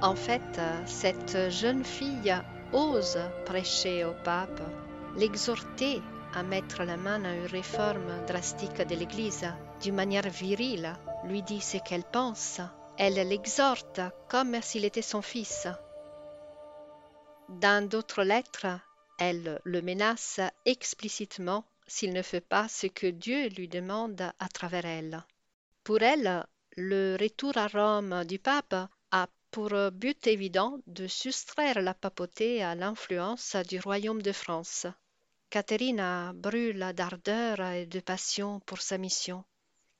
En 0.00 0.16
fait, 0.16 0.60
cette 0.84 1.50
jeune 1.50 1.84
fille 1.84 2.34
ose 2.72 3.18
prêcher 3.46 4.04
au 4.04 4.14
pape, 4.24 4.60
l'exhorter 5.16 6.02
à 6.34 6.42
mettre 6.42 6.82
la 6.82 6.96
main 6.96 7.24
à 7.24 7.34
une 7.34 7.46
réforme 7.46 8.24
drastique 8.26 8.84
de 8.84 8.96
l'Église 8.96 9.46
d'une 9.82 9.96
manière 9.96 10.28
virile, 10.28 10.94
lui 11.24 11.42
dit 11.42 11.60
ce 11.60 11.76
qu'elle 11.78 12.04
pense. 12.04 12.60
Elle 12.98 13.14
l'exhorte 13.28 14.00
comme 14.28 14.62
s'il 14.62 14.84
était 14.84 15.02
son 15.02 15.22
fils. 15.22 15.66
Dans 17.48 17.88
d'autres 17.88 18.22
lettres, 18.22 18.66
elle 19.18 19.60
le 19.64 19.82
menace 19.82 20.40
explicitement 20.64 21.64
s'il 21.86 22.12
ne 22.12 22.22
fait 22.22 22.40
pas 22.40 22.68
ce 22.68 22.86
que 22.86 23.08
Dieu 23.08 23.48
lui 23.48 23.66
demande 23.66 24.22
à 24.38 24.48
travers 24.48 24.84
elle. 24.84 25.24
Pour 25.82 26.00
elle, 26.00 26.46
le 26.76 27.16
retour 27.20 27.56
à 27.58 27.66
Rome 27.66 28.24
du 28.24 28.38
pape 28.38 28.76
a 29.10 29.26
pour 29.50 29.70
but 29.90 30.26
évident 30.28 30.78
de 30.86 31.08
soustraire 31.08 31.82
la 31.82 31.92
papauté 31.92 32.62
à 32.62 32.76
l'influence 32.76 33.56
du 33.68 33.80
royaume 33.80 34.22
de 34.22 34.32
France. 34.32 34.86
Caterina 35.50 36.32
brûle 36.34 36.92
d'ardeur 36.94 37.60
et 37.72 37.86
de 37.86 38.00
passion 38.00 38.60
pour 38.60 38.80
sa 38.80 38.96
mission. 38.96 39.44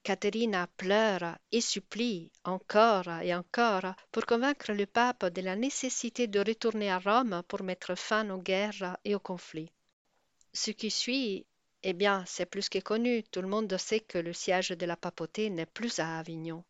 Caterina 0.03 0.67
pleure 0.77 1.39
et 1.53 1.61
supplie 1.61 2.33
encore 2.45 3.09
et 3.21 3.35
encore 3.35 3.95
pour 4.11 4.27
convaincre 4.27 4.73
le 4.73 4.87
pape 4.87 5.27
de 5.27 5.41
la 5.43 5.55
nécessité 5.55 6.27
de 6.27 6.41
retourner 6.41 6.91
à 6.91 6.99
Rome 6.99 7.43
pour 7.47 7.63
mettre 7.63 7.95
fin 7.95 8.29
aux 8.31 8.43
guerres 8.43 8.97
et 9.05 9.15
aux 9.15 9.21
conflits. 9.21 9.73
Ce 10.53 10.73
qui 10.73 10.91
suit, 10.91 11.47
eh 11.85 11.93
bien, 11.93 12.25
c'est 12.27 12.47
plus 12.47 12.69
que 12.69 12.81
connu. 12.81 13.23
Tout 13.23 13.43
le 13.43 13.49
monde 13.49 13.77
sait 13.77 14.01
que 14.01 14.19
le 14.19 14.33
siège 14.33 14.71
de 14.71 14.87
la 14.87 14.97
papauté 14.97 15.51
n'est 15.51 15.67
plus 15.67 15.99
à 15.99 16.19
Avignon. 16.19 16.65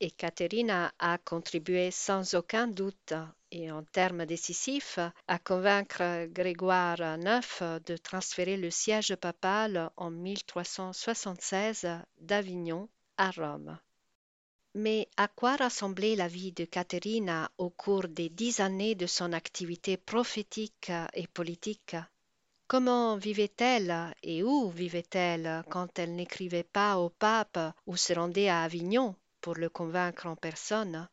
Et 0.00 0.12
Caterina 0.12 0.92
a 1.00 1.18
contribué 1.18 1.90
sans 1.90 2.34
aucun 2.34 2.68
doute 2.68 3.12
et 3.50 3.70
en 3.70 3.82
termes 3.82 4.26
décisifs 4.26 4.98
à 5.26 5.38
convaincre 5.38 6.26
Grégoire 6.26 7.00
IX 7.00 7.62
de 7.86 7.96
transférer 7.96 8.56
le 8.56 8.70
siège 8.70 9.14
papal 9.16 9.90
en 9.96 10.10
1376 10.10 11.86
d'Avignon 12.20 12.88
à 13.16 13.30
Rome. 13.30 13.78
Mais 14.74 15.08
à 15.16 15.28
quoi 15.28 15.56
ressemblait 15.56 16.14
la 16.14 16.28
vie 16.28 16.52
de 16.52 16.64
Caterina 16.64 17.50
au 17.58 17.70
cours 17.70 18.06
des 18.06 18.28
dix 18.28 18.60
années 18.60 18.94
de 18.94 19.06
son 19.06 19.32
activité 19.32 19.96
prophétique 19.96 20.92
et 21.14 21.26
politique? 21.26 21.96
Comment 22.66 23.16
vivait-elle 23.16 24.14
et 24.22 24.42
où 24.42 24.68
vivait-elle 24.68 25.64
quand 25.70 25.98
elle 25.98 26.14
n'écrivait 26.14 26.64
pas 26.64 26.98
au 26.98 27.08
pape 27.08 27.58
ou 27.86 27.96
se 27.96 28.12
rendait 28.12 28.50
à 28.50 28.62
Avignon 28.62 29.16
pour 29.40 29.54
le 29.54 29.70
convaincre 29.70 30.26
en 30.26 30.36
personne? 30.36 31.08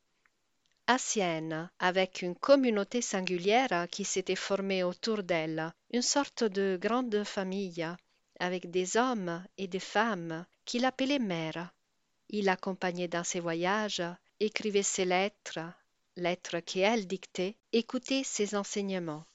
À 0.88 1.00
Sienne, 1.00 1.72
avec 1.80 2.22
une 2.22 2.36
communauté 2.36 3.02
singulière 3.02 3.88
qui 3.90 4.06
s'était 4.06 4.36
formée 4.36 4.84
autour 4.84 5.24
d'elle, 5.24 5.74
une 5.92 6.04
sorte 6.04 6.44
de 6.44 6.78
grande 6.80 7.24
famille, 7.24 7.88
avec 8.40 8.70
des 8.70 8.96
hommes 8.96 9.44
et 9.58 9.68
des 9.68 9.80
femmes 9.80 10.46
qu'il 10.64 10.86
appelait 10.86 11.18
mère. 11.18 11.74
Il 12.30 12.46
l'accompagnait 12.46 13.08
dans 13.08 13.24
ses 13.24 13.40
voyages, 13.40 14.04
écrivait 14.40 14.84
ses 14.84 15.06
lettres, 15.06 15.60
lettres 16.18 16.60
qu'elle 16.60 17.08
dictait, 17.08 17.56
écoutait 17.74 18.24
ses 18.24 18.54
enseignements. 18.54 19.26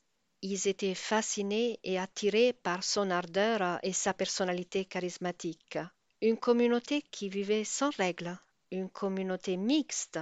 Ils 0.43 0.69
étaient 0.69 0.95
fascinés 0.95 1.81
et 1.83 1.99
attirés 1.99 2.53
par 2.53 2.85
son 2.85 3.11
ardeur 3.11 3.81
et 3.83 3.93
sa 3.93 4.15
personnalité 4.15 4.85
charismatique. 4.85 5.79
Une 6.23 6.37
communauté 6.37 7.03
qui 7.11 7.29
vivait 7.29 7.65
sans 7.65 7.91
règles, 7.97 8.39
une 8.71 8.89
communauté 8.89 9.57
mixte 9.57 10.21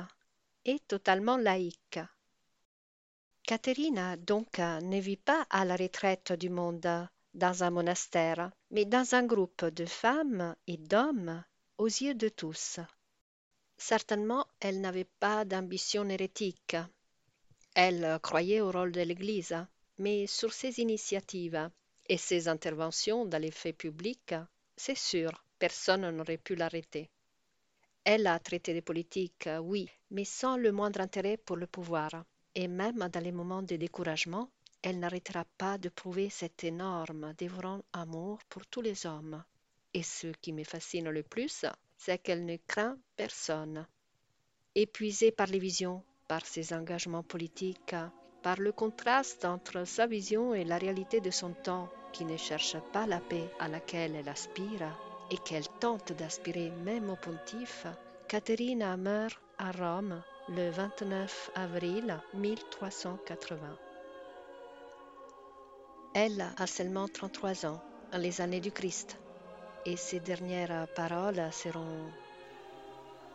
et 0.65 0.79
totalement 0.81 1.37
laïque. 1.37 2.01
Caterina 3.43 4.17
donc 4.17 4.59
ne 4.59 5.01
vit 5.01 5.17
pas 5.17 5.47
à 5.51 5.65
la 5.65 5.77
retraite 5.77 6.33
du 6.33 6.51
monde 6.51 7.09
dans 7.35 7.63
un 7.63 7.71
monastère, 7.71 8.51
mais 8.71 8.85
dans 8.85 9.15
un 9.15 9.25
groupe 9.25 9.65
de 9.65 9.87
femmes 9.87 10.55
et 10.67 10.77
d'hommes 10.77 11.43
aux 11.79 11.87
yeux 11.87 12.15
de 12.15 12.29
tous. 12.29 12.81
Certainement, 13.77 14.47
elle 14.61 14.81
n'avait 14.81 15.09
pas 15.21 15.45
d'ambition 15.45 16.09
hérétique. 16.09 16.77
Elle 17.75 18.19
croyait 18.23 18.61
au 18.61 18.71
rôle 18.71 18.93
de 18.93 19.03
l'Église, 19.03 19.57
mais 19.99 20.27
sur 20.27 20.53
ses 20.53 20.81
initiatives 20.81 21.71
et 22.09 22.19
ses 22.19 22.49
interventions 22.49 23.25
dans 23.25 23.41
les 23.41 23.53
faits 23.53 23.77
publics, 23.77 24.35
c'est 24.77 24.99
sûr, 24.99 25.45
personne 25.59 26.11
n'aurait 26.11 26.39
pu 26.39 26.55
l'arrêter. 26.55 27.09
Elle 28.05 28.27
a 28.27 28.39
traité 28.39 28.73
des 28.73 28.83
politiques, 28.83 29.49
oui, 29.61 29.89
mais 30.11 30.25
sans 30.25 30.57
le 30.57 30.73
moindre 30.73 31.01
intérêt 31.01 31.37
pour 31.37 31.57
le 31.57 31.67
pouvoir. 31.67 32.11
Et 32.55 32.69
même 32.69 33.09
dans 33.09 33.23
les 33.23 33.33
moments 33.33 33.63
de 33.63 33.77
découragement, 33.77 34.51
elle 34.83 34.99
n'arrêtera 34.99 35.45
pas 35.59 35.79
de 35.79 35.89
prouver 35.89 36.31
cet 36.31 36.65
énorme, 36.65 37.35
dévorant 37.37 37.83
amour 37.93 38.39
pour 38.49 38.67
tous 38.67 38.81
les 38.81 39.07
hommes. 39.07 39.43
Et 39.95 40.03
ce 40.03 40.29
qui 40.41 40.53
me 40.53 40.65
fascine 40.65 41.11
le 41.11 41.23
plus, 41.23 41.65
c'est 41.97 42.19
qu'elle 42.19 42.45
ne 42.45 42.57
craint 42.67 42.97
personne. 43.17 43.87
Épuisée 44.75 45.33
par 45.33 45.49
les 45.49 45.59
visions, 45.59 46.03
par 46.29 46.47
ses 46.47 46.73
engagements 46.73 47.23
politiques, 47.25 47.97
par 48.43 48.61
le 48.61 48.73
contraste 48.73 49.45
entre 49.45 49.85
sa 49.85 50.07
vision 50.07 50.55
et 50.55 50.65
la 50.65 50.79
réalité 50.79 51.21
de 51.21 51.31
son 51.31 51.53
temps, 51.53 51.89
qui 52.13 52.25
ne 52.25 52.37
cherche 52.37 52.77
pas 52.93 53.07
la 53.07 53.21
paix 53.21 53.49
à 53.59 53.69
laquelle 53.69 54.15
elle 54.15 54.29
aspire, 54.29 54.97
et 55.31 55.39
qu'elle 55.39 55.69
tente 55.81 56.13
d'aspirer 56.13 56.71
même 56.71 57.11
au 57.11 57.17
pontife, 57.17 57.87
Caterina 58.29 58.95
meurt 58.99 59.41
à 59.57 59.71
Rome 59.73 60.23
le 60.51 60.69
29 60.69 61.51
avril 61.55 62.21
1380. 62.35 63.57
Elle 66.15 66.45
a 66.59 66.67
seulement 66.67 67.09
33 67.09 67.65
ans, 67.65 67.81
les 68.13 68.43
années 68.43 68.61
du 68.61 68.71
Christ, 68.71 69.17
et 69.87 69.97
ses 69.97 70.21
dernières 70.21 70.89
paroles 70.95 71.43
seront 71.53 72.13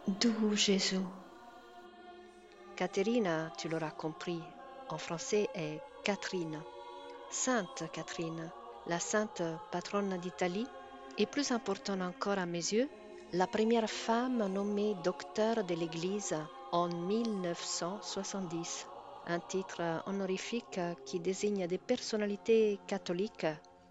Doux 0.08 0.56
Jésus. 0.56 1.02
Caterina, 2.76 3.52
tu 3.58 3.70
l'auras 3.70 3.89
compris, 3.89 4.44
en 4.89 5.00
français 5.00 5.50
est 5.56 5.82
Catherine, 6.04 6.62
Sainte 7.32 7.86
Catherine, 7.91 8.52
la 8.86 9.00
sainte 9.00 9.41
patronne 9.72 10.20
d'Italie 10.20 10.68
et 11.18 11.26
plus 11.26 11.52
important 11.52 12.00
encore 12.00 12.38
à 12.38 12.46
mes 12.46 12.74
yeux, 12.74 12.88
la 13.34 13.48
première 13.48 13.90
femme 13.90 14.48
nommée 14.48 14.96
docteur 15.04 15.64
de 15.64 15.74
l'Église 15.74 16.36
en 16.72 16.88
1970, 16.88 18.88
un 19.26 19.40
titre 19.40 20.04
honorifique 20.06 20.80
qui 21.04 21.20
désigne 21.20 21.66
des 21.66 21.80
personnalités 21.80 22.80
catholiques, 22.86 23.48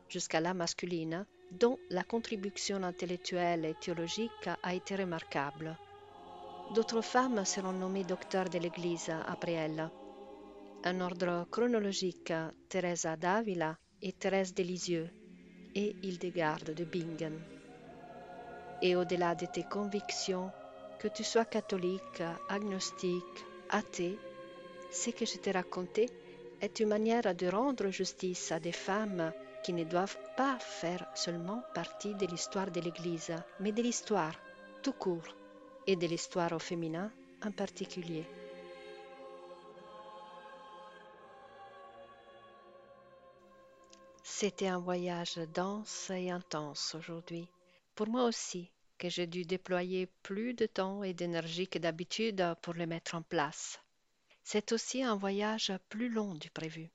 jusqu'à 0.08 0.40
là 0.40 0.54
masculines, 0.54 1.26
dont 1.50 1.76
la 1.90 2.04
contribution 2.04 2.84
intellectuelle 2.84 3.64
et 3.64 3.74
théologique 3.74 4.48
a 4.62 4.74
été 4.74 4.94
remarquable. 4.94 5.76
D'autres 6.72 7.02
femmes 7.02 7.44
seront 7.44 7.72
nommées 7.72 8.04
docteurs 8.04 8.48
de 8.48 8.60
l'Église 8.60 9.10
après 9.26 9.54
elle. 9.54 9.90
Un 10.84 11.00
ordre 11.00 11.48
chronologique, 11.50 12.32
Teresa 12.68 13.16
d'Avila 13.16 13.76
et 14.02 14.12
Thérèse 14.12 14.54
de 14.54 14.62
Lisieux 14.62 15.10
et 15.74 15.96
Hildegarde 16.04 16.74
de 16.74 16.84
Bingen. 16.84 17.51
Et 18.82 18.96
au-delà 18.96 19.34
de 19.34 19.46
tes 19.46 19.62
convictions, 19.62 20.50
que 20.98 21.08
tu 21.08 21.24
sois 21.24 21.44
catholique, 21.44 22.22
agnostique, 22.48 23.46
athée, 23.70 24.18
ce 24.90 25.10
que 25.10 25.24
je 25.24 25.38
t'ai 25.38 25.52
raconté 25.52 26.10
est 26.60 26.80
une 26.80 26.88
manière 26.88 27.34
de 27.34 27.46
rendre 27.46 27.88
justice 27.90 28.52
à 28.52 28.60
des 28.60 28.72
femmes 28.72 29.32
qui 29.62 29.72
ne 29.72 29.84
doivent 29.84 30.18
pas 30.36 30.58
faire 30.58 31.06
seulement 31.14 31.62
partie 31.74 32.14
de 32.14 32.26
l'histoire 32.26 32.70
de 32.70 32.80
l'Église, 32.80 33.34
mais 33.60 33.72
de 33.72 33.82
l'histoire 33.82 34.34
tout 34.82 34.92
court 34.92 35.34
et 35.86 35.96
de 35.96 36.06
l'histoire 36.06 36.52
au 36.52 36.58
féminin 36.58 37.10
en 37.44 37.52
particulier. 37.52 38.24
C'était 44.22 44.68
un 44.68 44.78
voyage 44.78 45.36
dense 45.54 46.10
et 46.10 46.30
intense 46.30 46.96
aujourd'hui. 46.96 47.48
Pour 48.02 48.10
moi 48.10 48.24
aussi, 48.24 48.68
que 48.98 49.08
j'ai 49.08 49.28
dû 49.28 49.44
déployer 49.44 50.08
plus 50.24 50.54
de 50.54 50.66
temps 50.66 51.04
et 51.04 51.14
d'énergie 51.14 51.68
que 51.68 51.78
d'habitude 51.78 52.44
pour 52.60 52.74
le 52.74 52.84
mettre 52.84 53.14
en 53.14 53.22
place. 53.22 53.78
C'est 54.42 54.72
aussi 54.72 55.04
un 55.04 55.14
voyage 55.14 55.72
plus 55.88 56.08
long 56.08 56.34
du 56.34 56.50
prévu. 56.50 56.90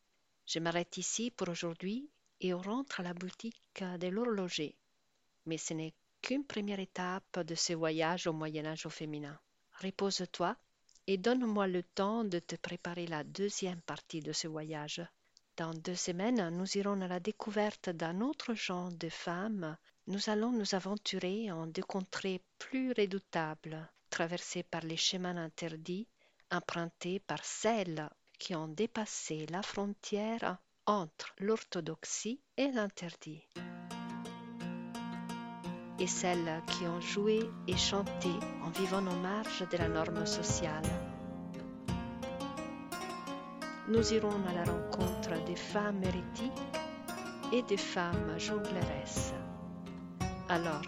Je 0.46 0.60
m'arrête 0.60 0.98
ici 0.98 1.32
pour 1.32 1.48
aujourd'hui 1.48 2.10
et 2.42 2.54
on 2.54 2.62
rentre 2.62 3.00
à 3.00 3.04
la 3.04 3.14
boutique 3.14 3.82
de 3.82 4.08
l'horloger. 4.10 4.76
Mais 5.46 5.58
ce 5.58 5.74
n'est 5.74 5.94
qu'une 6.22 6.44
première 6.44 6.82
étape 6.82 7.40
de 7.40 7.56
ce 7.56 7.72
voyage 7.72 8.28
au 8.28 8.34
Moyen 8.34 8.66
Âge 8.66 8.86
au 8.86 8.90
féminin. 8.90 9.40
Repose-toi 9.82 10.58
et 11.08 11.16
donne-moi 11.16 11.68
le 11.68 11.84
temps 11.84 12.26
de 12.26 12.40
te 12.40 12.58
préparer 12.58 13.08
la 13.08 13.24
deuxième 13.24 13.80
partie 13.80 14.20
de 14.20 14.34
ce 14.34 14.50
voyage. 14.50 15.02
Dans 15.56 15.74
deux 15.74 15.96
semaines, 15.96 16.50
nous 16.50 16.78
irons 16.78 17.00
à 17.00 17.08
la 17.08 17.22
découverte 17.22 17.92
d'un 17.92 18.20
autre 18.20 18.56
genre 18.56 18.92
de 18.92 19.08
femmes. 19.08 19.78
Nous 20.10 20.30
allons 20.30 20.54
nous 20.54 20.74
aventurer 20.74 21.52
en 21.52 21.68
deux 21.68 21.84
contrées 21.84 22.42
plus 22.60 22.94
redoutables, 22.94 23.92
traversées 24.10 24.64
par 24.64 24.82
les 24.82 24.96
chemins 24.96 25.36
interdits, 25.36 26.08
empruntés 26.50 27.20
par 27.20 27.44
celles 27.44 28.10
qui 28.40 28.56
ont 28.56 28.70
dépassé 28.70 29.46
la 29.48 29.62
frontière 29.62 30.60
entre 30.86 31.36
l'orthodoxie 31.40 32.40
et 32.56 32.72
l'interdit, 32.72 33.44
et 36.00 36.08
celles 36.08 36.62
qui 36.68 36.86
ont 36.86 37.02
joué 37.02 37.42
et 37.68 37.76
chanté 37.76 38.32
en 38.64 38.70
vivant 38.70 39.06
en 39.06 39.16
marge 39.18 39.68
de 39.70 39.76
la 39.76 39.90
norme 39.90 40.26
sociale. 40.26 40.86
Nous 43.90 44.14
irons 44.14 44.42
à 44.48 44.54
la 44.54 44.64
rencontre 44.64 45.44
des 45.44 45.58
femmes 45.58 46.02
hérétiques 46.02 46.64
et 47.52 47.64
des 47.64 47.76
femmes 47.76 48.40
jongleresses. 48.40 49.34
Alors, 50.50 50.82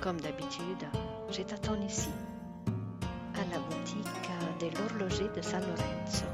comme 0.00 0.18
d'habitude, 0.22 0.88
je 1.30 1.42
t'attends 1.42 1.78
ici, 1.86 2.08
à 3.34 3.44
la 3.52 3.58
boutique 3.58 4.30
de 4.58 4.66
l'horloger 4.78 5.28
de 5.36 5.42
San 5.42 5.60
Lorenzo. 5.60 6.24